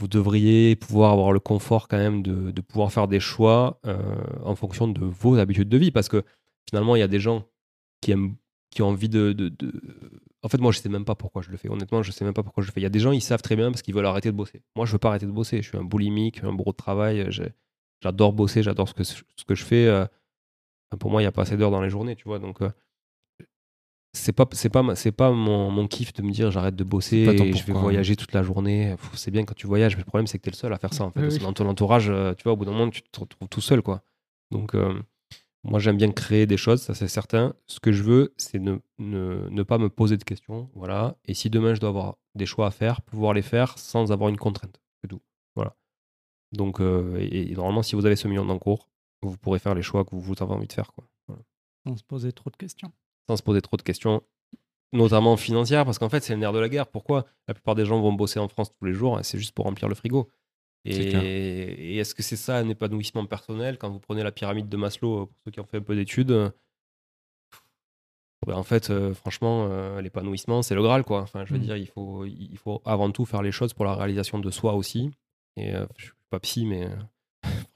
[0.00, 3.98] vous devriez pouvoir avoir le confort quand même de, de pouvoir faire des choix euh,
[4.44, 5.90] en fonction de vos habitudes de vie.
[5.92, 6.24] Parce que
[6.68, 7.44] finalement, il y a des gens
[8.00, 8.34] qui aiment
[8.70, 9.52] qui ont envie de, de-
[10.42, 11.68] En fait, moi, je sais même pas pourquoi je le fais.
[11.68, 12.80] Honnêtement, je sais même pas pourquoi je le fais.
[12.80, 14.62] Il y a des gens, ils savent très bien parce qu'ils veulent arrêter de bosser.
[14.76, 15.60] Moi, je veux pas arrêter de bosser.
[15.60, 17.28] Je suis un boulimique, un bourreau de travail.
[18.02, 19.86] J'adore bosser, j'adore ce que, ce que je fais.
[19.86, 20.06] euh.
[20.98, 22.38] Pour moi, il n'y a pas assez d'heures dans les journées, tu vois.
[22.38, 22.70] Donc, euh,
[24.12, 27.18] c'est pas, c'est pas, c'est pas mon, mon kiff de me dire j'arrête de bosser
[27.18, 28.96] et je vais pourquoi, voyager toute la journée.
[29.14, 30.78] C'est bien quand tu voyages, mais le problème, c'est que tu es le seul à
[30.78, 31.04] faire ça.
[31.04, 31.20] En fait.
[31.20, 31.38] Oui, oui.
[31.38, 33.82] Dans ton entourage, euh, tu vois, au bout d'un moment, tu te retrouves tout seul,
[33.82, 34.02] quoi.
[34.50, 35.00] Donc, euh,
[35.62, 37.54] moi, j'aime bien créer des choses, ça c'est certain.
[37.66, 40.70] Ce que je veux, c'est ne, ne, ne pas me poser de questions.
[40.74, 41.16] Voilà.
[41.26, 44.28] Et si demain, je dois avoir des choix à faire, pouvoir les faire sans avoir
[44.30, 44.80] une contrainte.
[45.00, 45.20] C'est tout.
[45.54, 45.76] Voilà.
[46.52, 48.88] Donc, euh, et, et normalement, si vous avez ce million d'encours,
[49.22, 50.92] vous pourrez faire les choix que vous, vous avez envie de faire.
[50.92, 51.04] Quoi.
[51.28, 51.42] Voilà.
[51.86, 52.90] Sans se poser trop de questions.
[53.30, 54.24] Sans se poser trop de questions,
[54.92, 56.88] notamment financières, parce qu'en fait, c'est le nerf de la guerre.
[56.88, 59.66] Pourquoi La plupart des gens vont bosser en France tous les jours, c'est juste pour
[59.66, 60.28] remplir le frigo?
[60.84, 63.78] Et, est-ce que c'est ça un épanouissement personnel?
[63.78, 65.94] Quand vous prenez la pyramide de Maslow, euh, pour ceux qui ont fait un peu
[65.94, 66.50] d'études, euh,
[68.44, 71.04] ben, en fait, euh, franchement, euh, l'épanouissement, c'est le Graal.
[71.04, 71.20] Quoi.
[71.20, 71.62] Enfin, je veux Mm.
[71.62, 74.74] dire, il faut, il faut avant tout faire les choses pour la réalisation de soi
[74.74, 75.12] aussi.
[75.56, 76.88] Et euh, je suis pas psy, mais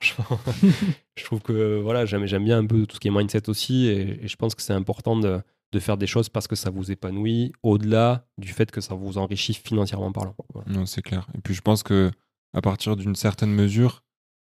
[0.01, 0.39] franchement,
[1.17, 3.87] je trouve que voilà, j'aime, bien un peu tout ce qui est mindset aussi.
[3.87, 5.43] Et, je pense que c'est important de,
[5.81, 9.55] faire des choses parce que ça vous épanouit au-delà du fait que ça vous enrichit
[9.55, 10.37] financièrement parlant.
[10.53, 10.71] Voilà.
[10.71, 11.27] Non, c'est clair.
[11.37, 12.13] Et puis je pense que
[12.53, 14.05] à partir d'une certaine mesure,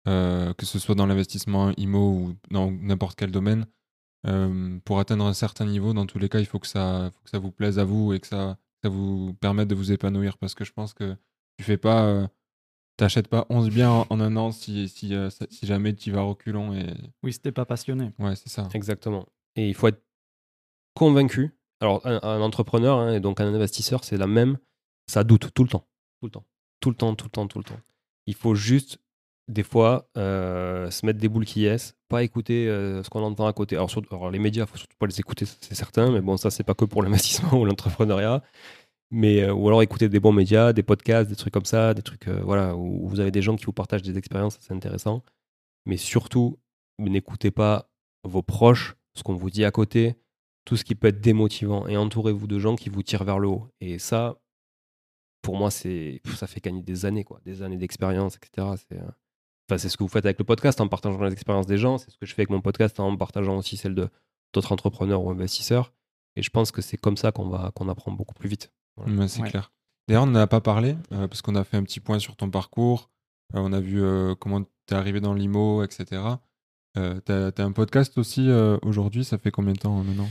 [0.08, 3.66] euh, que ce soit dans l'investissement IMO ou dans n'importe quel domaine,
[4.26, 7.50] euh, pour atteindre un certain niveau, dans tous les cas, il faut que ça, vous
[7.50, 10.38] plaise à vous et que ça, ça vous permette de vous épanouir.
[10.38, 11.16] Parce que je pense que
[11.56, 12.26] tu fais pas, euh,
[12.96, 16.74] t'achètes pas 11 biens en, un an si, si, euh, si jamais tu vas reculons.
[16.74, 16.86] Et...
[17.22, 18.12] Oui, c'était pas passionné.
[18.18, 18.68] Ouais, c'est ça.
[18.74, 19.26] Exactement.
[19.56, 20.02] Et il faut être
[20.94, 21.56] convaincu.
[21.80, 24.58] Alors, un, un entrepreneur hein, et donc un investisseur, c'est la même.
[25.06, 25.86] Ça doute tout le temps.
[26.20, 26.44] Tout le temps.
[26.80, 27.80] Tout le temps, tout le temps, tout le temps.
[28.26, 28.98] Il faut juste,
[29.48, 33.46] des fois, euh, se mettre des boules qui yes, pas écouter euh, ce qu'on entend
[33.46, 33.76] à côté.
[33.76, 36.10] Alors, surtout- alors, les médias, il faut surtout pas les écouter, c'est certain.
[36.10, 38.42] Mais bon, ça, c'est pas que pour l'investissement ou l'entrepreneuriat.
[39.10, 42.02] Mais, euh, ou alors écouter des bons médias, des podcasts, des trucs comme ça, des
[42.02, 45.22] trucs euh, voilà, où, vous avez des gens qui vous partagent des expériences, c'est intéressant.
[45.86, 46.58] Mais surtout,
[46.98, 47.90] n'écoutez pas
[48.24, 50.16] vos proches, ce qu'on vous dit à côté,
[50.64, 53.48] tout ce qui peut être démotivant et entourez-vous de gens qui vous tirent vers le
[53.48, 53.68] haut.
[53.80, 54.40] Et ça,
[55.42, 58.68] pour moi, c'est ça fait gagner des années, quoi, des années d'expérience, etc.
[58.76, 59.06] C'est euh,
[59.68, 61.98] enfin, c'est ce que vous faites avec le podcast en partageant les expériences des gens.
[61.98, 65.30] C'est ce que je fais avec mon podcast en partageant aussi celles d'autres entrepreneurs ou
[65.30, 65.92] investisseurs.
[66.34, 68.72] Et je pense que c'est comme ça qu'on va qu'on apprend beaucoup plus vite.
[69.28, 69.48] C'est Ouais.
[69.50, 69.72] clair.
[70.08, 72.36] D'ailleurs, on n'en a pas parlé euh, parce qu'on a fait un petit point sur
[72.36, 73.10] ton parcours.
[73.54, 76.22] Euh, on a vu euh, comment tu es arrivé dans l'IMO, etc.
[76.96, 79.24] Euh, tu as, un podcast aussi euh, aujourd'hui.
[79.24, 80.28] Ça fait combien de temps maintenant?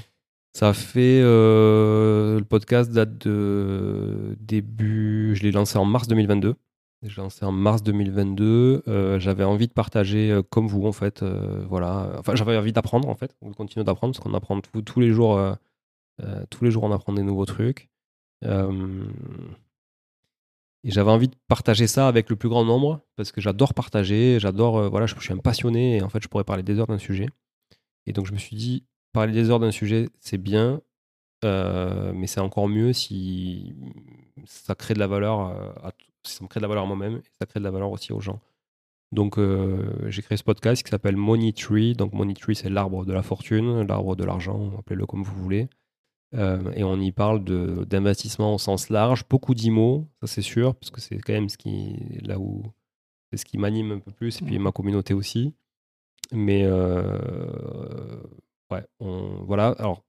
[0.53, 5.35] Ça fait euh, le podcast date de début.
[5.35, 6.55] Je l'ai lancé en mars 2022.
[7.03, 8.83] Je l'ai lancé en mars 2022.
[8.87, 11.21] Euh, j'avais envie de partager euh, comme vous en fait.
[11.21, 12.13] euh, voilà.
[12.17, 13.35] Enfin, j'avais envie d'apprendre en fait.
[13.41, 15.37] On continue d'apprendre parce qu'on apprend tout- tous les jours.
[15.37, 15.53] euh,
[16.23, 17.89] euh, tous les jours, on apprend des nouveaux trucs.
[18.45, 19.05] Euh,
[20.83, 24.39] et j'avais envie de partager ça avec le plus grand nombre parce que j'adore partager.
[24.39, 24.77] J'adore.
[24.77, 26.99] euh, voilà, je, suis un passionné et en fait, je pourrais parler des heures d'un
[26.99, 27.27] sujet.
[28.05, 30.81] Et donc, je me suis dit, parler des heures d'un sujet, c'est bien,
[31.43, 33.73] euh, mais c'est encore mieux si
[34.45, 35.39] ça crée de la valeur,
[35.83, 35.91] à
[36.23, 38.13] si ça me crée de la valeur moi-même et ça crée de la valeur aussi
[38.13, 38.39] aux gens.
[39.11, 39.39] Donc
[40.07, 41.93] j'ai créé ce podcast qui s'appelle Money Tree.
[41.93, 45.67] Donc Money Tree, c'est l'arbre de la fortune, l'arbre de l'argent, appelez-le comme vous voulez.
[46.35, 47.43] Euh, et on y parle
[47.85, 51.57] d'investissement au sens large, beaucoup d'IMO, ça c'est sûr, parce que c'est quand même ce
[51.57, 52.63] qui, là où,
[53.31, 55.53] c'est ce qui m'anime un peu plus, et puis ma communauté aussi.
[56.31, 58.19] Mais euh,
[58.71, 59.69] ouais, on, voilà.
[59.79, 60.03] Alors,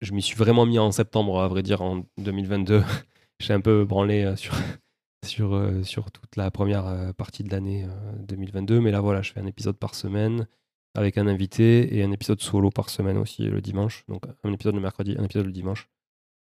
[0.00, 2.82] je m'y suis vraiment mis en septembre, à vrai dire, en 2022.
[3.40, 4.54] J'ai un peu branlé sur,
[5.24, 7.86] sur, sur toute la première partie de l'année
[8.20, 8.80] 2022.
[8.80, 10.46] Mais là, voilà, je fais un épisode par semaine
[10.94, 14.04] avec un invité et un épisode solo par semaine aussi le dimanche.
[14.08, 15.88] Donc, un épisode le mercredi, un épisode le dimanche.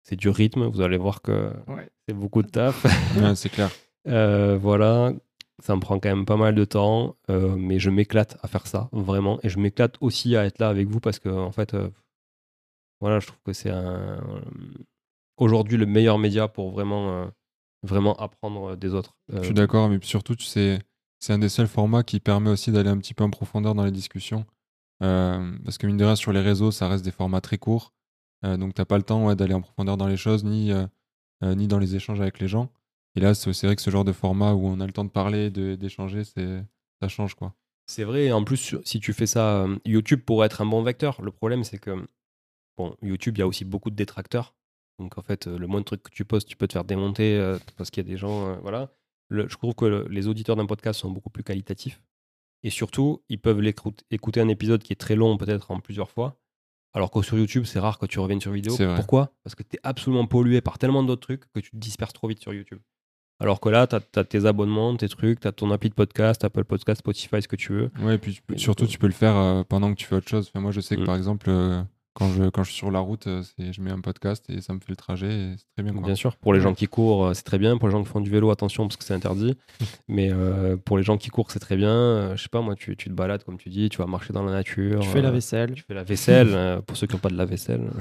[0.02, 1.52] C'est du rythme, vous allez voir que
[2.06, 2.84] c'est beaucoup de taf.
[3.36, 3.70] c'est clair.
[4.04, 5.12] voilà,
[5.62, 8.66] ça me prend quand même pas mal de temps, euh, mais je m'éclate à faire
[8.66, 9.38] ça, vraiment.
[9.44, 11.88] Et je m'éclate aussi à être là avec vous parce que, en fait, euh,
[13.00, 14.20] voilà, je trouve que c'est un,
[15.36, 17.26] aujourd'hui le meilleur média pour vraiment, euh,
[17.84, 19.16] vraiment apprendre des autres.
[19.32, 20.80] je suis d'accord, mais surtout, tu sais,
[21.22, 23.84] c'est un des seuls formats qui permet aussi d'aller un petit peu en profondeur dans
[23.84, 24.44] les discussions.
[24.98, 27.94] parce que, mine de rien, sur les réseaux, ça reste des formats très courts.
[28.42, 30.72] donc, t'as pas le temps d'aller en profondeur dans les choses, ni,
[31.42, 32.72] ni dans les échanges avec les gens.
[33.14, 35.10] Et là, c'est vrai que ce genre de format où on a le temps de
[35.10, 37.54] parler, d'échanger, ça change quoi.
[37.86, 41.20] C'est vrai, en plus, si tu fais ça, euh, YouTube pourrait être un bon vecteur.
[41.20, 42.06] Le problème, c'est que,
[42.78, 44.54] bon, YouTube, il y a aussi beaucoup de détracteurs.
[44.98, 47.58] Donc, en fait, le moindre truc que tu postes, tu peux te faire démonter euh,
[47.76, 48.48] parce qu'il y a des gens.
[48.48, 48.86] Euh,
[49.32, 52.00] je trouve que les auditeurs d'un podcast sont beaucoup plus qualitatifs.
[52.62, 53.62] Et surtout, ils peuvent
[54.10, 56.38] écouter un épisode qui est très long, peut-être en plusieurs fois.
[56.94, 58.76] Alors que sur YouTube, c'est rare que tu reviennes sur vidéo.
[58.96, 59.32] Pourquoi?
[59.42, 62.28] Parce que tu es absolument pollué par tellement d'autres trucs que tu te disperses trop
[62.28, 62.80] vite sur YouTube.
[63.40, 66.44] Alors que là, tu as, tes abonnements, tes trucs, tu as ton appli de podcast,
[66.44, 67.90] Apple Podcast, Spotify, ce que tu veux.
[68.00, 70.48] Ouais, et puis surtout, tu peux le faire euh, pendant que tu fais autre chose.
[70.48, 71.06] Enfin, moi, je sais que mm.
[71.06, 71.82] par exemple, euh,
[72.14, 74.72] quand, je, quand je suis sur la route, euh, je mets un podcast et ça
[74.72, 75.54] me fait le trajet.
[75.56, 76.00] C'est très bien.
[76.00, 77.78] Bien sûr, pour les gens qui courent, c'est très bien.
[77.78, 79.56] Pour les gens qui font du vélo, attention parce que c'est interdit.
[80.08, 80.30] Mais
[80.84, 82.34] pour les gens qui courent, c'est très bien.
[82.36, 84.42] je sais pas, moi, tu, tu, te balades, comme tu dis, tu vas marcher dans
[84.42, 85.00] la nature.
[85.00, 85.72] Tu fais la vaisselle.
[85.72, 87.90] Tu fais la vaisselle, pour ceux qui n'ont pas de la vaisselle.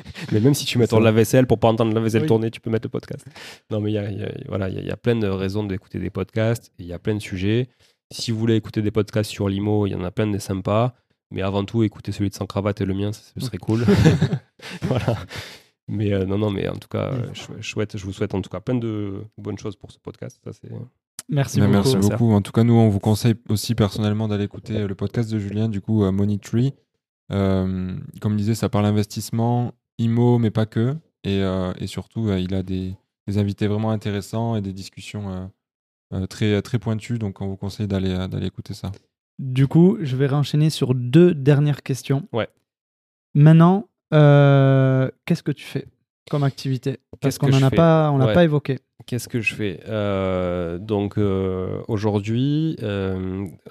[0.32, 2.70] mais même si tu mets ton lave-vaisselle pour pas entendre la vaisselle tourner, tu peux
[2.70, 3.26] mettre le podcast.
[3.70, 4.08] Non, mais il y a,
[4.48, 6.72] voilà, il y, a plein de raisons d'écouter des podcasts.
[6.78, 7.68] Il y a plein de sujets.
[8.10, 10.94] Si vous voulez écouter des podcasts sur l'IMO, il y en a plein de sympas.
[11.32, 13.84] Mais avant tout, écoutez celui de Sans Cravate et le mien, ce serait cool.
[14.82, 15.16] voilà.
[15.88, 17.12] Mais euh, non, non, mais en tout cas,
[17.60, 17.96] chouette.
[17.96, 20.40] Je vous souhaite en tout cas plein de bonnes choses pour ce podcast.
[20.44, 20.70] Ça, c'est.
[21.28, 21.72] Merci beaucoup.
[21.72, 22.32] Merci beaucoup.
[22.32, 25.68] En tout cas, nous, on vous conseille aussi personnellement d'aller écouter le podcast de Julien,
[25.68, 26.74] du coup, Money Tree.
[27.32, 30.96] Euh, comme disait, ça parle investissement, IMO, mais pas que.
[31.24, 32.94] Et, euh, et surtout, euh, il a des,
[33.26, 35.50] des, invités vraiment intéressants et des discussions
[36.12, 37.18] euh, très, très pointues.
[37.18, 38.92] Donc, on vous conseille d'aller d'aller écouter ça.
[39.42, 42.28] Du coup, je vais réenchaîner sur deux dernières questions.
[42.32, 42.48] Ouais.
[43.34, 45.88] Maintenant, qu'est-ce que tu fais
[46.30, 47.00] comme activité?
[47.20, 48.78] Parce qu'on n'en a pas, on l'a pas évoqué.
[49.04, 49.80] Qu'est-ce que je fais?
[50.78, 51.18] Donc
[51.88, 52.76] aujourd'hui,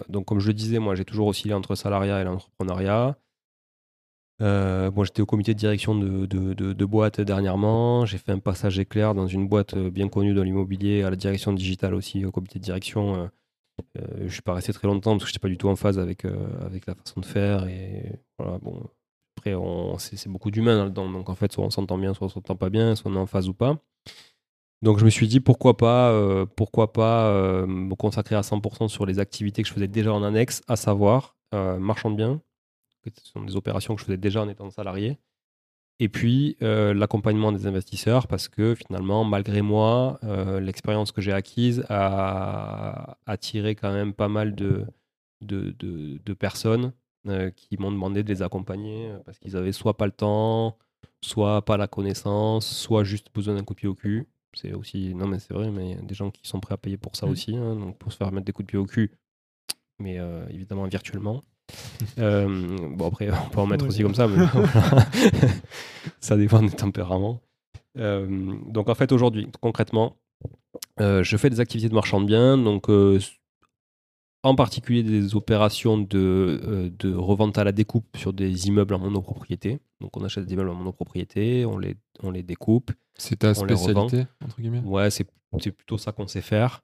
[0.10, 3.16] donc comme je le disais, moi j'ai toujours oscillé entre salariat et l'entrepreneuriat.
[4.42, 8.06] Euh, bon, j'étais au comité de direction de, de, boîte dernièrement.
[8.06, 11.16] J'ai fait un passage éclair dans une boîte euh, bien connue dans l'immobilier, à la
[11.16, 13.30] direction digitale aussi, au comité de direction.
[13.98, 15.70] Euh, euh je suis pas resté très longtemps parce que je n'étais pas du tout
[15.70, 17.68] en phase avec, avec la façon de faire.
[17.68, 18.90] Et voilà, bon,
[19.38, 19.56] après,
[20.00, 21.10] c'est beaucoup d'humains là-dedans.
[21.10, 23.20] Donc en fait, soit on s'entend bien, soit on s'entend pas bien, soit on est
[23.20, 23.78] en phase ou pas.
[24.82, 27.32] Donc je me suis dit pourquoi pas, pourquoi pas
[27.68, 31.36] me consacrer à 100% sur les activités que je faisais déjà en annexe, à savoir
[31.54, 32.42] marchand de biens,
[33.06, 35.18] ce sont des opérations que je faisais déjà en étant salarié.
[36.02, 41.32] Et puis euh, l'accompagnement des investisseurs, parce que finalement, malgré moi, euh, l'expérience que j'ai
[41.32, 44.88] acquise a attiré quand même pas mal de,
[45.42, 46.94] de, de, personnes
[47.28, 50.76] euh, qui m'ont demandé de les accompagner parce qu'ils avaient soit pas le temps,
[51.24, 54.28] soit pas la connaissance, soit juste besoin d'un coup de pied au cul.
[54.56, 56.74] C'est aussi, non mais c'est vrai, mais il y a des gens qui sont prêts
[56.74, 57.30] à payer pour ça mmh.
[57.30, 59.12] aussi, hein, donc pour se faire mettre des coups de pied au cul,
[60.00, 60.18] mais
[60.50, 61.44] évidemment virtuellement.
[62.20, 64.46] Euh, bon, après, on peut en mettre aussi comme ça, mais
[66.20, 67.42] ça dépend des tempéraments.
[67.98, 70.18] Euh, donc, en fait, aujourd'hui, concrètement,
[71.00, 72.90] euh, je fais des activités de marchand de biens, donc
[74.44, 79.80] en particulier des opérations de, de, revente à la découpe sur des immeubles en monopropriété.
[80.00, 82.92] Donc, on achète des immeubles en monopropriété, on les, on les découpe.
[83.16, 84.82] C'est ta spécialité, entre guillemets?
[84.84, 85.26] Ouais, c'est
[85.72, 86.82] plutôt ça qu'on sait faire.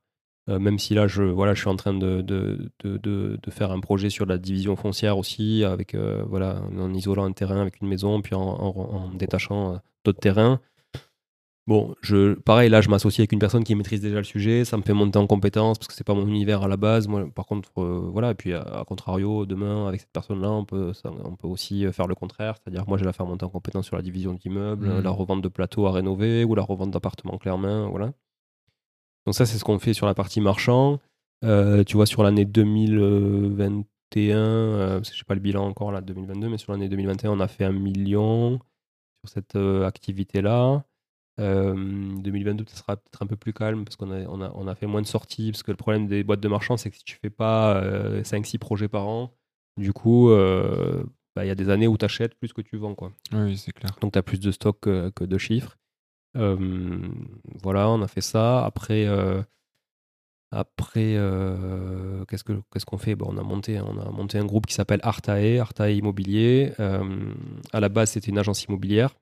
[0.49, 3.71] Euh, même si là, je, voilà, je suis en train de, de, de, de, faire
[3.71, 7.81] un projet sur la division foncière aussi, avec, euh, voilà, en isolant un terrain avec
[7.81, 10.61] une maison, puis en, en, détachant euh, d'autres terrains.
[11.65, 14.77] Bon, je, pareil, là, je m'associe avec une personne qui maîtrise déjà le sujet, ça
[14.77, 17.09] me fait monter en compétence parce que c'est pas mon univers à la base.
[17.09, 20.93] Moi, par contre, voilà, et puis à, contrario, demain, avec cette personne-là, on peut,
[21.25, 23.85] on peut aussi faire le contraire, c'est-à-dire moi, je vais la faire monter en compétence
[23.85, 25.01] sur la division d'immeubles, mmh.
[25.01, 28.13] la revente de plateaux à rénover ou la revente d'appartements clairement voilà.
[29.27, 31.01] Donc ça, c'est ce qu'on fait sur la partie marchand.
[31.43, 36.47] Euh, tu vois, sur l'année 2021, euh, je sais pas le bilan encore là, 2022,
[36.47, 38.57] mais sur l'année 2021, on a fait un million
[39.19, 40.85] sur cette euh, activité-là.
[41.39, 44.75] 2022, ça sera peut-être un peu plus calme parce qu'on a, on a, on a,
[44.75, 45.51] fait moins de sorties.
[45.51, 47.83] Parce que le problème des boîtes de marchand, c'est que si tu fais pas
[48.21, 49.33] 5-6 projets par an,
[49.75, 52.95] du coup, bah, il y a des années où tu achètes plus que tu vends.
[52.95, 53.11] Quoi.
[53.33, 53.91] Oui, c'est clair.
[53.99, 55.77] Donc tu as plus de stock que, que de chiffres.
[56.37, 56.99] Euh,
[57.61, 58.65] voilà, on a fait ça.
[58.65, 59.41] Après, euh,
[60.51, 63.15] après euh, qu'est-ce qu'on fait?
[63.15, 66.73] Bon, on, a monté, on a monté un groupe qui s'appelle Artae, Artae Immobilier.
[66.77, 69.15] à la base, c'était une agence immobilière.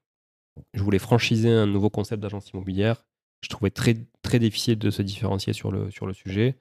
[0.74, 3.04] Je voulais franchiser un nouveau concept d'agence immobilière.
[3.42, 3.96] Je trouvais très,
[4.40, 6.56] difficile de se différencier sur le, sur le sujet.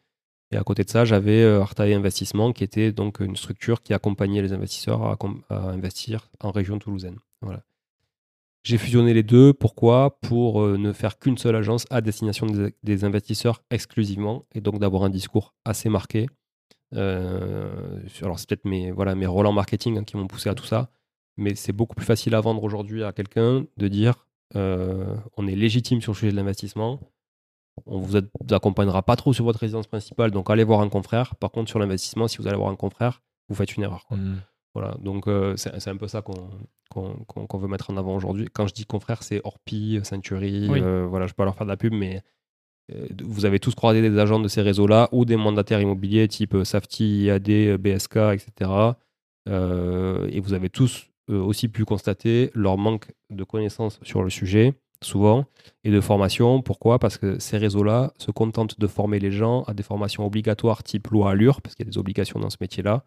[0.50, 4.42] Et à côté de ça, j'avais Artae Investissement, qui était donc une structure qui accompagnait
[4.42, 5.16] les investisseurs à,
[5.48, 7.18] à investir en région toulousaine.
[7.40, 7.62] Voilà.
[8.64, 9.52] J'ai fusionné les deux.
[9.52, 10.18] Pourquoi?
[10.22, 12.46] Pour euh, ne faire qu'une seule agence à destination
[12.82, 16.26] des, investisseurs exclusivement et donc d'avoir un discours assez marqué.
[16.94, 20.90] Euh, alors, c'est peut-être mes, voilà, mes marketing hein, qui m'ont poussé à tout ça,
[21.36, 25.56] mais c'est beaucoup plus facile à vendre aujourd'hui à quelqu'un de dire euh, on est
[25.56, 27.00] légitime sur le sujet de l'investissement.
[27.84, 31.36] On vous, vous accompagnera pas trop sur votre résidence principale, donc allez voir un confrère.
[31.36, 34.06] Par contre, sur l'investissement, si vous allez voir un confrère, vous faites une erreur.
[34.10, 34.36] Mmh.
[34.74, 38.48] Voilà, donc euh, c'est un peu ça qu'on veut mettre en avant aujourd'hui.
[38.52, 41.70] Quand je dis confrères, c'est Orpi, Century, euh, voilà, je peux pas leur faire de
[41.70, 42.22] la pub, mais
[42.92, 46.56] euh, vous avez tous croisé des agents de ces réseaux-là ou des mandataires immobiliers type
[46.64, 48.70] Safety, IAD, BSK, etc.
[49.46, 55.46] et vous avez tous aussi pu constater leur manque de connaissances sur le sujet, souvent,
[55.84, 56.62] et de formation.
[56.62, 56.98] Pourquoi?
[56.98, 61.06] Parce que ces réseaux-là se contentent de former les gens à des formations obligatoires type
[61.08, 63.04] loi Allure, parce qu'il y a des obligations dans ce métier-là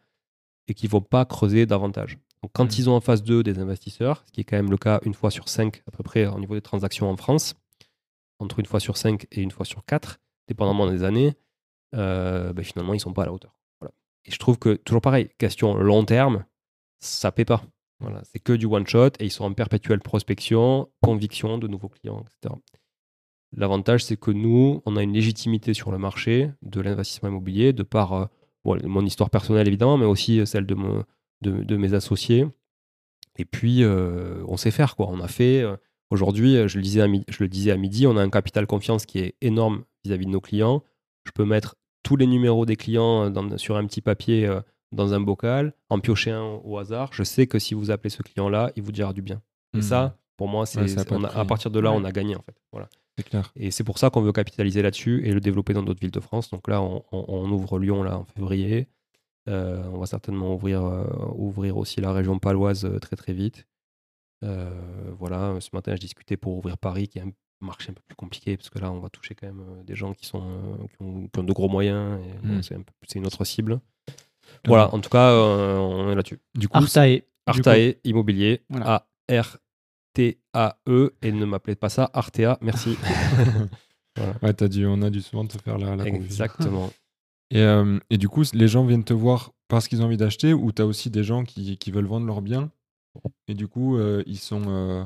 [0.67, 2.19] et qui ne vont pas creuser davantage.
[2.43, 2.79] Donc, quand mm.
[2.79, 5.13] ils ont en face d'eux des investisseurs, ce qui est quand même le cas une
[5.13, 7.55] fois sur cinq à peu près au niveau des transactions en France,
[8.39, 11.35] entre une fois sur cinq et une fois sur quatre, dépendamment des années,
[11.95, 13.59] euh, ben, finalement, ils ne sont pas à la hauteur.
[14.25, 16.45] Et je trouve que, toujours pareil, question long terme,
[16.99, 17.63] ça ne paie pas.
[17.99, 21.89] Voilà, c'est que du one shot et ils sont en perpétuelle prospection, conviction de nouveaux
[21.89, 22.53] clients, etc.
[23.53, 27.83] L'avantage, c'est que nous, on a une légitimité sur le marché de l'investissement immobilier de
[27.83, 28.29] par
[28.75, 31.03] euh, mon histoire personnelle évidemment, mais aussi euh, celle de, mon,
[31.41, 32.47] de, mes associés.
[33.37, 35.07] Et puis, euh, on sait faire quoi.
[35.09, 35.61] On a fait.
[35.61, 35.75] Euh,
[36.09, 38.65] aujourd'hui, je, le disais à midi, je le disais à midi, on a un capital
[38.65, 40.83] confiance qui est énorme vis-à-vis de nos clients.
[41.25, 44.49] Je peux mettre tous les numéros des clients sur un petit papier
[44.93, 47.09] dans un bocal, en piocher un au hasard.
[47.11, 49.41] Je sais que si vous appelez ce client-là, il vous dira du bien.
[49.73, 49.81] Et mmh.
[49.81, 52.55] ça, pour moi, c'est à partir de là, on a gagné en fait.
[52.71, 52.87] Voilà.
[53.23, 53.51] Clair.
[53.55, 56.19] Et c'est pour ça qu'on veut capitaliser là-dessus et le développer dans d'autres villes de
[56.19, 56.49] France.
[56.51, 58.87] Donc là, on, ouvre Lyon là en février.
[59.49, 61.05] Euh, on va certainement ouvrir, euh,
[61.35, 63.65] ouvrir aussi la région paloise euh, très très vite.
[64.41, 68.15] voilà, ce matin, je discutais pour ouvrir Paris, qui est un marché un peu plus
[68.15, 71.43] compliqué, parce que là, on va toucher quand même des gens qui, sont, qui, ont,
[71.43, 72.19] de gros moyens.
[72.21, 72.61] et hmm.
[72.61, 73.79] C'est une autre cible.
[74.65, 76.39] Voilà, en tout cas, on est là-dessus.
[76.53, 77.23] Du coup, Artae.
[77.47, 78.61] Artae Immobilier.
[78.75, 79.57] A-R
[80.17, 82.97] T-A-E et ne m'appelez pas ça Artea, merci.
[84.41, 86.91] ouais, as dû, on a dû souvent te faire la, la Exactement.
[87.49, 90.53] Et, euh, et, du coup, les gens viennent te voir parce qu'ils ont envie d'acheter
[90.53, 92.69] ou tu as aussi des gens qui, qui, veulent vendre leurs biens?
[93.47, 94.63] Et du coup, euh, ils sont.
[94.67, 95.05] Euh,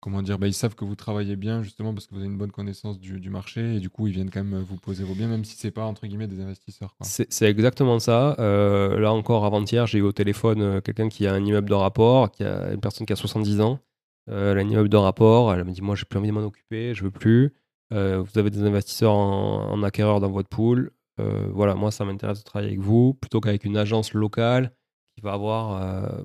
[0.00, 2.36] comment dire bah, Ils savent que vous travaillez bien justement parce que vous avez une
[2.36, 5.14] bonne connaissance du, du, marché et du coup, ils viennent quand même vous poser vos
[5.14, 6.94] biens, même si c'est pas entre guillemets des investisseurs.
[7.00, 8.36] C'est exactement ça.
[8.38, 12.44] là encore, avant-hier, j'ai eu au téléphone quelqu'un qui a un immeuble de rapport, qui
[12.44, 13.80] a une personne qui a 70 ans
[14.26, 16.94] elle a un de rapport, elle m'a dit Moi, j'ai plus envie de m'en occuper,
[16.94, 17.54] je veux plus.
[17.92, 20.92] Euh, vous avez des investisseurs en, acquéreur dans votre pool.
[21.18, 24.72] Euh, voilà, moi, ça m'intéresse de travailler avec vous plutôt qu'avec une agence locale
[25.14, 26.24] qui va avoir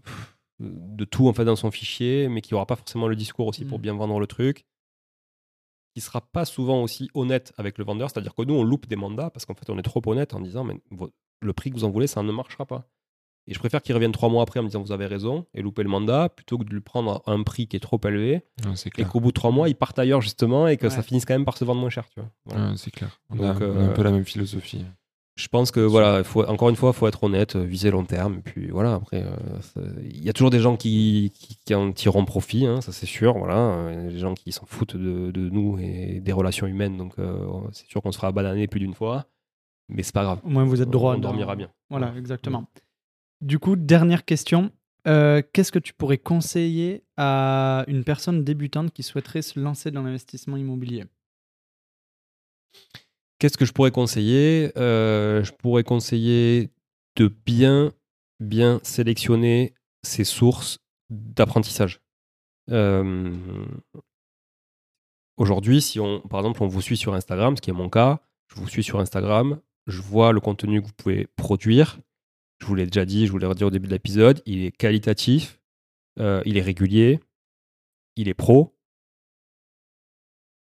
[0.59, 3.65] de tout en fait dans son fichier, mais qui n'aura pas forcément le discours aussi
[3.65, 3.81] pour mm.
[3.81, 4.65] bien vendre le truc,
[5.93, 8.09] qui sera pas souvent aussi honnête avec le vendeur.
[8.09, 10.39] C'est-à-dire que nous, on loupe des mandats parce qu'en fait, on est trop honnête en
[10.39, 10.79] disant mais
[11.41, 12.87] le prix que vous en voulez, ça ne marchera pas.
[13.47, 15.61] Et je préfère qu'il revienne trois mois après en me disant vous avez raison et
[15.61, 18.41] louper le mandat plutôt que de lui prendre un prix qui est trop élevé
[18.97, 21.35] et qu'au bout de trois mois il parte ailleurs justement et que ça finisse quand
[21.35, 22.05] même par se vendre moins cher.
[22.09, 22.73] Tu vois.
[22.75, 23.19] c'est clair.
[23.29, 24.83] On, a, un euh, peu la même philosophie.
[25.35, 28.05] Je pense que voilà, faut, encore une fois, il faut être honnête, euh, viser long
[28.05, 28.35] terme.
[28.35, 31.33] Et puis voilà, après, euh, il y a toujours des gens qui,
[31.65, 33.37] qui, en tireront profit, hein, ça c'est sûr.
[33.37, 36.67] Voilà, il y a des gens qui s'en foutent de, de, nous et des relations
[36.67, 37.15] humaines, donc
[37.73, 39.25] c'est sûr qu'on se fera bananer plus d'une fois,
[39.89, 40.39] mais c'est pas grave.
[40.45, 41.15] Au moins vous êtes droit.
[41.15, 41.69] On, dormira bien.
[41.89, 42.65] Voilà, exactement.
[43.41, 44.71] Du coup, dernière question.
[45.07, 50.01] Euh, qu'est-ce que tu pourrais conseiller à une personne débutante qui souhaiterait se lancer dans
[50.01, 51.05] l'investissement immobilier?
[53.37, 54.71] Qu'est-ce que je pourrais conseiller?
[54.77, 56.71] Euh, Je pourrais conseiller
[57.17, 57.93] de bien,
[58.39, 59.73] bien sélectionner
[60.03, 60.79] ses sources
[61.09, 62.01] d'apprentissage.
[62.71, 63.35] Euh,
[65.37, 68.21] aujourd'hui, si on, par exemple, on vous suit sur Instagram, ce qui est mon cas,
[68.47, 71.99] je vous suis sur Instagram, je vois le contenu que vous pouvez produire,
[72.59, 74.71] je vous l'ai déjà dit, je vous l'ai redit au début de l'épisode, il est
[74.71, 75.59] qualitatif,
[76.19, 77.19] euh, il est régulier,
[78.15, 78.75] il est pro.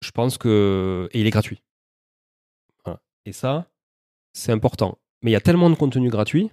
[0.02, 1.08] Je pense que.
[1.12, 1.62] Et il est gratuit.
[3.26, 3.70] Et ça,
[4.32, 4.98] c'est important.
[5.22, 6.50] Mais il y a tellement de contenu gratuit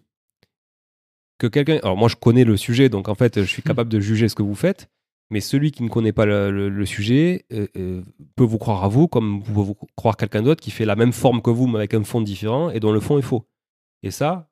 [1.37, 1.77] que quelqu'un.
[1.81, 4.35] Alors, moi, je connais le sujet, donc en fait, je suis capable de juger ce
[4.35, 4.89] que vous faites.
[5.29, 8.01] Mais celui qui ne connaît pas le, le- le sujet euh, euh,
[8.35, 10.95] peut vous croire à vous, comme vous pouvez vous croire quelqu'un d'autre qui fait la
[10.95, 13.45] même forme que vous, mais avec un fond différent, et dont le fond est faux.
[14.03, 14.49] Et ça,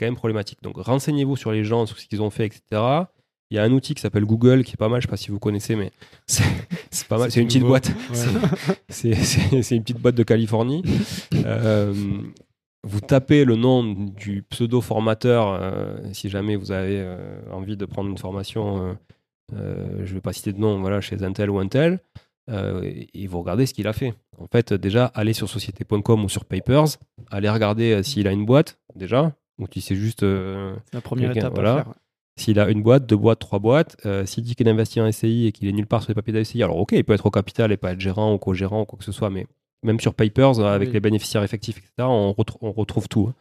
[0.00, 0.62] quand même problématique.
[0.62, 3.04] Donc, renseignez-vous sur les gens, sur ce qu'ils ont fait, etc.
[3.50, 5.16] Il y a un outil qui s'appelle Google, qui est pas mal, je sais pas
[5.16, 5.90] si vous connaissez, mais
[6.26, 7.30] c'est pas mal.
[7.30, 7.88] C'est une petite boîte.
[8.10, 8.74] Ouais.
[8.88, 10.82] C'est- une petite boîte de Californie.
[11.34, 11.92] Euh,
[12.82, 18.08] vous tapez le nom du pseudo-formateur euh, si jamais vous avez euh, envie de prendre
[18.08, 18.96] une formation,
[19.52, 21.98] je ne vais pas citer de nom, voilà, chez un tel ou un tel,
[22.48, 24.14] et vous regardez ce qu'il a fait.
[24.38, 26.86] En fait, déjà, allez sur société.com ou sur Papers,
[27.30, 31.54] allez regarder s'il a une boîte, déjà, ou si c'est juste euh, la première étape
[31.54, 31.72] voilà.
[31.72, 31.94] à faire.
[32.36, 35.46] s'il a une boîte, deux boîtes, trois boîtes, euh, s'il dit qu'il investit en SCI
[35.46, 37.30] et qu'il est nulle part sur les papiers d'SCI, alors ok, il peut être au
[37.30, 39.46] capital et pas être gérant ou co-gérant ou quoi que ce soit, mais
[39.82, 40.94] même sur Papers, euh, avec Oui.
[40.94, 43.28] les bénéficiaires effectifs, etc., on, retrou- on retrouve tout.
[43.30, 43.34] hein.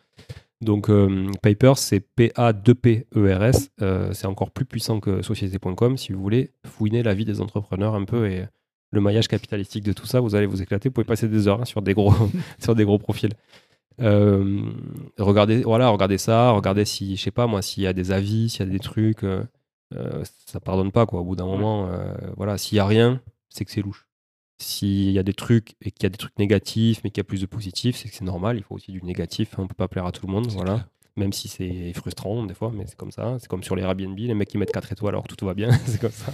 [0.62, 6.52] Donc euh, Papers, c'est P-A-2-P-E-R-S, euh, c'est encore plus puissant que société.com si vous voulez
[6.66, 8.44] fouiner la vie des entrepreneurs un peu et
[8.92, 11.62] le maillage capitalistique de tout ça, vous allez vous éclater, vous pouvez passer des heures
[11.62, 12.12] hein, sur, des gros,
[12.60, 13.32] sur des gros profils.
[14.02, 14.62] Euh,
[15.18, 18.50] regardez, voilà, regardez ça, regardez si, je sais pas moi, s'il y a des avis,
[18.50, 19.44] s'il y a des trucs, euh,
[19.96, 21.22] euh, ça pardonne pas quoi.
[21.22, 24.08] Au bout d'un moment, euh, voilà, s'il y a rien, c'est que c'est louche.
[24.62, 27.22] S'il y a des trucs et qu'il y a des trucs négatifs, mais qu'il y
[27.22, 28.58] a plus de positifs, c'est que c'est normal.
[28.58, 29.54] Il faut aussi du négatif.
[29.54, 30.74] hein, on peut pas plaire à tout le monde, voilà.
[30.74, 30.88] clair.
[31.20, 33.36] Même si c'est frustrant des fois, mais c'est comme ça.
[33.40, 35.70] C'est comme sur les Airbnb, les mecs qui mettent 4 étoiles alors tout va bien,
[35.86, 36.32] c'est comme ça.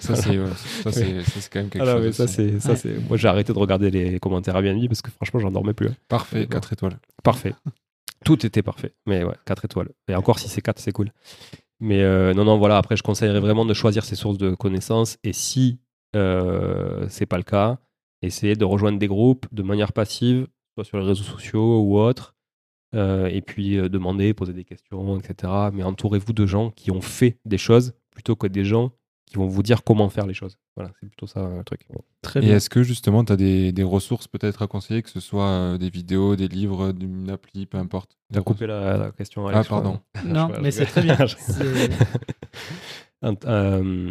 [0.00, 0.50] Ça, c'est ouais,
[0.84, 2.04] c'est quand même quelque non, chose.
[2.04, 2.98] mais ça, c'est, ça, c'est...
[3.08, 5.88] Moi, j'ai arrêté de regarder les commentaires Airbnb parce que franchement, j'en dormais plus.
[5.88, 5.96] hein.
[6.08, 6.98] Parfait, 4 étoiles.
[7.24, 7.54] Parfait.
[8.24, 8.92] Tout était parfait.
[9.06, 9.88] Mais ouais, 4 étoiles.
[10.08, 11.10] Et encore, si c'est 4, c'est cool.
[11.80, 12.76] Mais euh, non, non, voilà.
[12.76, 15.16] Après, je conseillerais vraiment de choisir ses sources de connaissances.
[15.24, 15.80] Et si
[16.14, 17.78] euh, c'est pas le cas,
[18.20, 22.34] essayez de rejoindre des groupes de manière passive, soit sur les réseaux sociaux ou autres.
[22.94, 25.50] Euh, et puis euh, demander, poser des questions, etc.
[25.72, 28.92] Mais entourez-vous de gens qui ont fait des choses plutôt que des gens
[29.24, 30.58] qui vont vous dire comment faire les choses.
[30.76, 31.86] Voilà, c'est plutôt ça le truc.
[32.20, 32.56] Très Et bien.
[32.56, 35.78] est-ce que justement, tu as des, des ressources peut-être à conseiller, que ce soit euh,
[35.78, 38.18] des vidéos, des livres, une appli, peu importe?
[38.30, 39.46] T'as coupé la, la question.
[39.48, 39.80] Ah, Alex, crois.
[39.82, 40.00] pardon.
[40.26, 41.16] Non, mais c'est très bien.
[41.38, 41.90] C'est-
[43.46, 44.10] euh,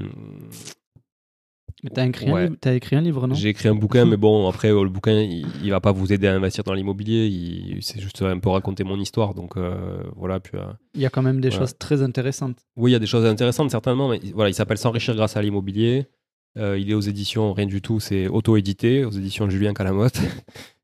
[1.84, 2.50] Mais T'as écrit, Ouais.
[2.76, 3.34] écrit un livre, non?
[3.34, 6.28] J'ai écrit un bouquin, mais bon, après, le bouquin, il, il va pas vous aider
[6.28, 7.26] à investir dans l'immobilier.
[7.28, 9.34] il- C'est juste un peu raconter mon histoire.
[9.34, 10.40] Donc, euh, voilà.
[10.40, 11.66] Puis, euh, Il y a quand même des Voilà.
[11.66, 12.58] choses très intéressantes.
[12.76, 14.10] oui, il y a des choses intéressantes, certainement.
[14.10, 16.06] Mais voilà, il s'appelle S'enrichir grâce à l'immobilier.
[16.58, 20.20] Euh, il est aux éditions Rien du tout, c'est auto-édité, aux éditions Julien Calamotte.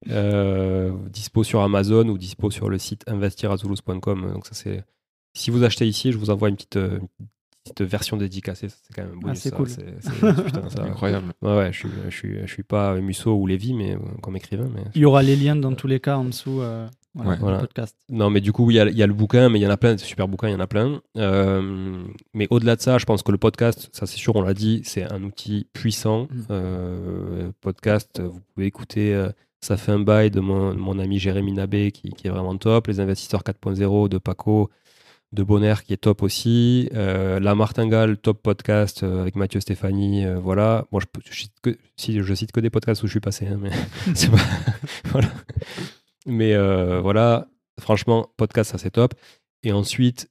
[1.11, 4.31] Dispo sur Amazon ou dispo sur le site investirazoulouse.com.
[4.33, 4.83] Donc, ça, c'est.
[5.33, 7.07] Si vous achetez ici, je vous envoie une petite, une
[7.73, 8.67] petite version dédicacée.
[8.69, 9.39] C'est quand même un bonus.
[9.39, 9.55] c'est ça.
[9.55, 9.69] cool.
[9.69, 10.09] C'est- c'est-
[10.75, 11.33] ça- Incroyable.
[11.41, 14.35] Ouais, ouais, je suis, je suis, je suis pas Musso ou Lévy, mais euh, comme
[14.35, 14.69] écrivain.
[14.73, 14.83] Mais...
[14.95, 17.35] Il y aura les liens dans tous les cas en dessous euh, voilà, Ouais.
[17.37, 17.57] du Voilà.
[17.59, 17.95] podcast.
[18.09, 19.67] Non, mais du coup, il y, a- il y a le bouquin, mais il y
[19.67, 21.01] en a plein, des super bouquins, il y en a plein.
[21.17, 22.03] Euh,
[22.33, 24.81] mais au-delà de ça, je pense que le podcast, ça c'est sûr, on l'a dit,
[24.83, 26.23] c'est un outil puissant.
[26.31, 26.41] Mm.
[26.51, 29.29] Euh, podcast, vous pouvez écouter euh,
[29.61, 32.85] Ça fait un bail de mon, mon ami Jérémy Nabé qui, qui est vraiment top.
[32.87, 34.69] Les investisseurs 4.0 de Paco,
[35.33, 36.89] de Bonner qui est top aussi.
[36.93, 40.25] Euh, La Martingale, top podcast euh, avec Mathieu Stéphanie.
[40.25, 40.85] euh, voilà.
[40.91, 41.33] Moi, je,
[42.35, 43.71] cite que, des podcasts où je suis passé, hein, mais
[47.01, 47.47] voilà.
[47.79, 49.13] Franchement, podcast, ça c'est top.
[49.63, 50.29] Et ensuite,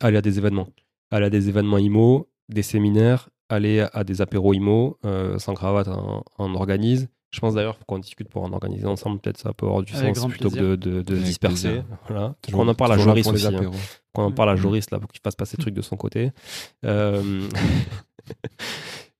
[0.00, 0.68] aller à des événements.
[1.10, 4.98] Aller à des événements IMO, des séminaires, aller à des apéros IMO,
[5.38, 7.08] sans cravate, on, on organise.
[7.32, 10.16] Je pense d'ailleurs qu'on discute pour en organiser ensemble, peut-être ça peut avoir du Avec
[10.16, 11.82] sens plutôt que de, de- de Avec disperser.
[12.08, 12.34] Voilà.
[12.40, 13.46] Toujours- on en parle à Joris aussi.
[13.46, 13.70] hein.
[14.14, 14.60] Qu'on en parle à Mhm.
[14.60, 16.30] Joris là pour qu'il fasse passer ses trucs de son côté.
[16.84, 17.48] Euh,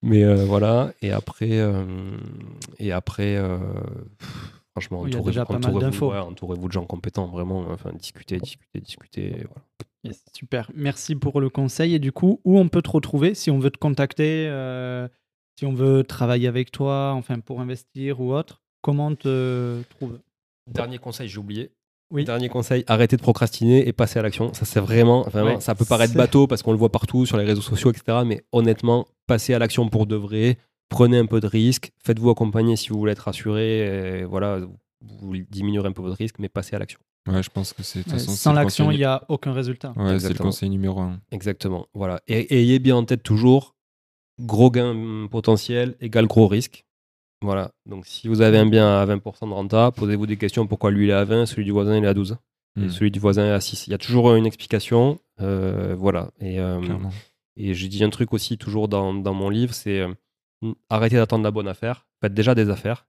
[0.03, 1.85] Mais euh, voilà, et après, euh,
[2.79, 3.59] et après euh,
[4.73, 7.67] franchement, entourez- entourez-vous ouais, entourez-vous de gens compétents, vraiment.
[7.71, 9.31] Enfin, discutez, discutez, discutez.
[9.31, 9.63] Voilà.
[10.05, 10.71] Yes, super.
[10.75, 11.95] Merci pour le conseil.
[11.95, 15.09] Et du coup, où on peut te retrouver si on veut te contacter, euh,
[15.59, 20.21] si on veut travailler avec toi, enfin pour investir ou autre Comment on te trouve?
[20.71, 21.73] Dernier conseil, j'ai oublié.
[22.13, 22.25] Oui.
[22.25, 24.53] Dernier conseil, arrêtez de procrastiner et passez à l'action.
[24.55, 27.37] Ça, c'est vraiment, vraiment Ouais, ça peut paraître bateau parce qu'on le voit partout sur
[27.37, 28.19] les réseaux sociaux, etc.
[28.25, 30.59] Mais honnêtement, passez à l'action pour de vrai.
[30.89, 31.91] Prenez un peu de risque.
[32.05, 34.21] Faites-vous accompagner si vous voulez être rassuré.
[34.21, 34.61] et voilà,
[35.01, 37.01] vous diminuerez un peu votre risque, mais passez à l'action.
[37.29, 38.01] Ouais, je pense que c'est.
[38.01, 39.89] de toute Ouais, façon, c'est Sans l'action, conseil- il n'y a aucun résultat.
[39.91, 40.49] Ouais, c'est le Exactement.
[40.51, 41.19] conseil numéro un.
[41.33, 41.89] Exactement.
[41.93, 42.21] Voilà.
[42.29, 43.75] Et, et ayez bien en tête toujours
[44.41, 46.85] gros gain hum, potentiel égale gros risque.
[47.43, 47.71] Voilà.
[47.87, 51.07] Donc si vous avez un bien à 20% de renta, posez-vous des questions pourquoi lui
[51.07, 52.37] il est à 20, celui du voisin il est à 12.
[52.79, 52.91] Et Mm.
[52.91, 53.87] celui du voisin est à 6.
[53.87, 55.19] Il y a toujours une explication.
[55.41, 56.31] euh, voilà.
[56.41, 56.81] Et, euh,
[57.57, 61.45] et j'ai dit un truc aussi toujours dans, dans mon livre, c'est euh, arrêtez d'attendre
[61.45, 62.07] la bonne affaire.
[62.23, 63.07] Faites déjà des affaires.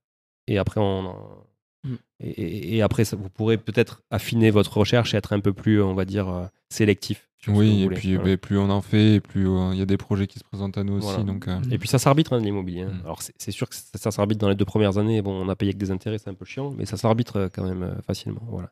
[0.47, 1.43] Et après, on, en-
[1.85, 1.95] Mm.
[2.21, 5.93] et, après ça, vous pourrez peut-être affiner votre recherche et être un peu plus, on
[5.93, 7.95] va dire, sélectif Oui, et voulez.
[7.95, 8.31] puis Voilà.
[8.31, 10.77] ben, plus on en fait, plus euh, il y a des projets qui se présentent
[10.77, 11.23] à nous aussi.
[11.23, 12.81] Donc, euh, Et puis ça s'arbitre hein, de l'immobilier.
[12.81, 12.91] hein.
[13.01, 13.05] Mm.
[13.05, 15.21] Alors c'est sûr que ça, ça s'arbitre dans les deux premières années.
[15.21, 17.47] Bon, on a payé avec des intérêts, c'est un peu chiant, mais ça s'arbitre euh,
[17.53, 18.41] quand même euh, facilement.
[18.49, 18.71] Voilà.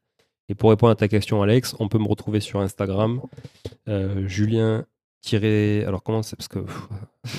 [0.49, 3.21] Et pour répondre à ta question, Alex, on peut me retrouver sur Instagram,
[3.87, 4.85] euh, Julien.
[5.21, 6.87] Tiré, alors comment c'est parce que pff,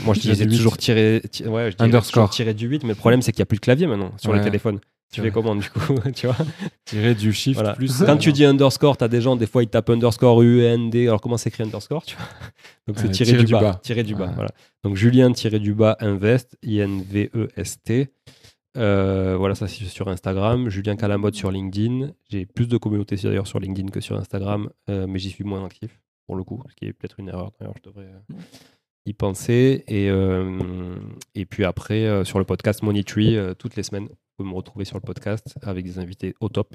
[0.05, 2.25] moi je disais toujours tiré, ti- ouais, je disais Underscore.
[2.25, 4.11] toujours tiré du 8 mais le problème c'est qu'il n'y a plus de clavier maintenant
[4.17, 4.81] sur les téléphones.
[5.13, 5.29] Tu Ouais.
[5.29, 5.81] fais comment du coup,
[6.15, 6.37] tu vois
[6.85, 7.75] tirer du Voilà.
[7.75, 7.99] plus.
[8.05, 10.95] Quand euh, tu dis underscore, t'as des gens, des fois ils tapent underscore UND.
[10.97, 12.27] Alors comment s'écrit underscore tu vois
[12.89, 13.61] Donc c'est Euh, tiré du, bas.
[13.61, 13.81] bas.
[13.83, 14.33] Tiré du bas.
[14.35, 14.51] Voilà.
[14.83, 18.09] Donc Julien tiré du bas invest, I-N-V-E-S-T.
[18.77, 20.69] Euh, voilà, ça c'est sur Instagram.
[20.69, 22.11] Julien Calamode sur LinkedIn.
[22.29, 25.65] J'ai plus de communauté d'ailleurs sur LinkedIn que sur Instagram, euh, mais j'y suis moins
[25.65, 27.53] actif pour le coup, ce qui est peut-être une erreur.
[27.59, 28.35] D'ailleurs, je devrais euh,
[29.07, 29.85] y penser.
[29.89, 30.09] Et,
[31.41, 34.97] et puis après, sur le podcast Money Tree, toutes les semaines, pouvez me retrouver sur
[34.97, 36.75] le podcast avec des invités au top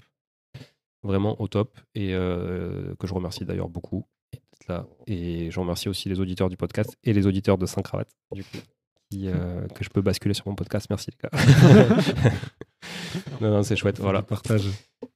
[1.04, 4.86] vraiment au top et euh, que je remercie d'ailleurs beaucoup d'être là.
[5.08, 8.44] Et je remercie aussi les auditeurs du podcast et les auditeurs de 5 cravates du
[8.44, 8.58] coup,
[9.10, 10.88] qui, euh, que je peux basculer sur mon podcast.
[10.92, 12.32] Merci les gars.
[13.42, 14.00] non, non, c'est chouette.
[14.00, 14.22] Voilà.
[14.22, 14.66] Partage.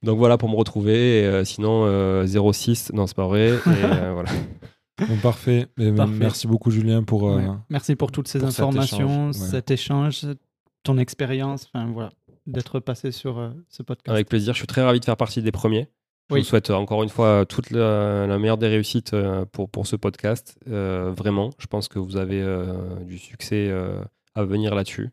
[0.03, 1.19] Donc voilà pour me retrouver.
[1.21, 3.49] Et, euh, sinon, euh, 06, non, c'est pas vrai.
[3.49, 4.31] Et, euh, voilà.
[5.07, 5.67] Bon, parfait.
[5.77, 7.29] Merci beaucoup, Julien, pour.
[7.29, 7.47] euh, Ouais.
[7.69, 9.47] Merci pour toutes ces pour cet informations, échange, ouais.
[9.49, 10.25] cet échange,
[10.83, 12.11] ton expérience, enfin voilà,
[12.47, 14.09] d'être passé sur euh, ce podcast.
[14.13, 14.53] Avec plaisir.
[14.53, 15.87] Je suis très ravi de faire partie des premiers.
[16.29, 16.41] Je Oui.
[16.41, 19.85] vous souhaite euh, encore une fois toute la, la meilleure des réussites euh, pour, pour
[19.87, 20.57] ce podcast.
[20.69, 24.01] Euh, vraiment, je pense que vous avez euh, du succès euh,
[24.33, 25.09] à venir là-dessus.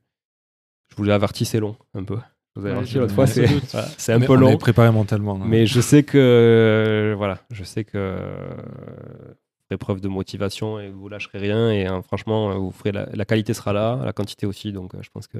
[0.89, 2.19] Je vous l'ai averti, c'est long, un peu.
[2.55, 4.49] Je vous Ouais, averti l'autre fois, c'est voilà, un mais peu on long.
[4.51, 5.37] est préparé mentalement.
[5.37, 5.45] hein.
[5.47, 10.79] Mais je sais que euh, voilà, je sais que euh, vous ferez preuve de motivation
[10.79, 11.71] et vous lâcherez rien.
[11.71, 14.73] Et hein, franchement, euh, vous ferez la, la qualité sera là, la quantité aussi.
[14.73, 15.39] Donc, euh, je pense que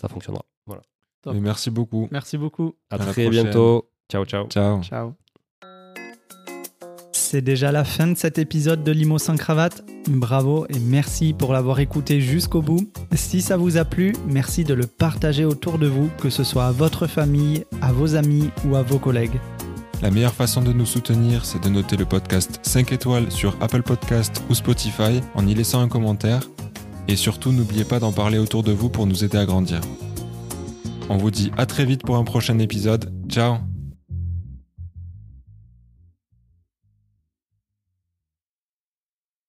[0.00, 0.44] ça fonctionnera.
[0.66, 0.82] Voilà.
[1.22, 1.34] Top.
[1.34, 2.08] Merci beaucoup.
[2.10, 2.74] Merci beaucoup.
[2.90, 3.30] À, très prochaine.
[3.30, 3.90] bientôt.
[4.10, 4.46] Ciao, ciao.
[4.48, 4.82] Ciao.
[4.82, 5.14] Ciao.
[7.12, 9.84] C'est déjà la fin de cet épisode de Limo sans cravate.
[10.08, 12.90] Bravo et merci pour l'avoir écouté jusqu'au bout.
[13.14, 16.66] Si ça vous a plu, merci de le partager autour de vous, que ce soit
[16.66, 19.38] à votre famille, à vos amis ou à vos collègues.
[20.02, 23.82] La meilleure façon de nous soutenir, c'est de noter le podcast 5 étoiles sur Apple
[23.82, 26.40] Podcast ou Spotify en y laissant un commentaire.
[27.06, 29.80] Et surtout, n'oubliez pas d'en parler autour de vous pour nous aider à grandir.
[31.10, 33.12] On vous dit à très vite pour un prochain épisode.
[33.28, 33.69] Ciao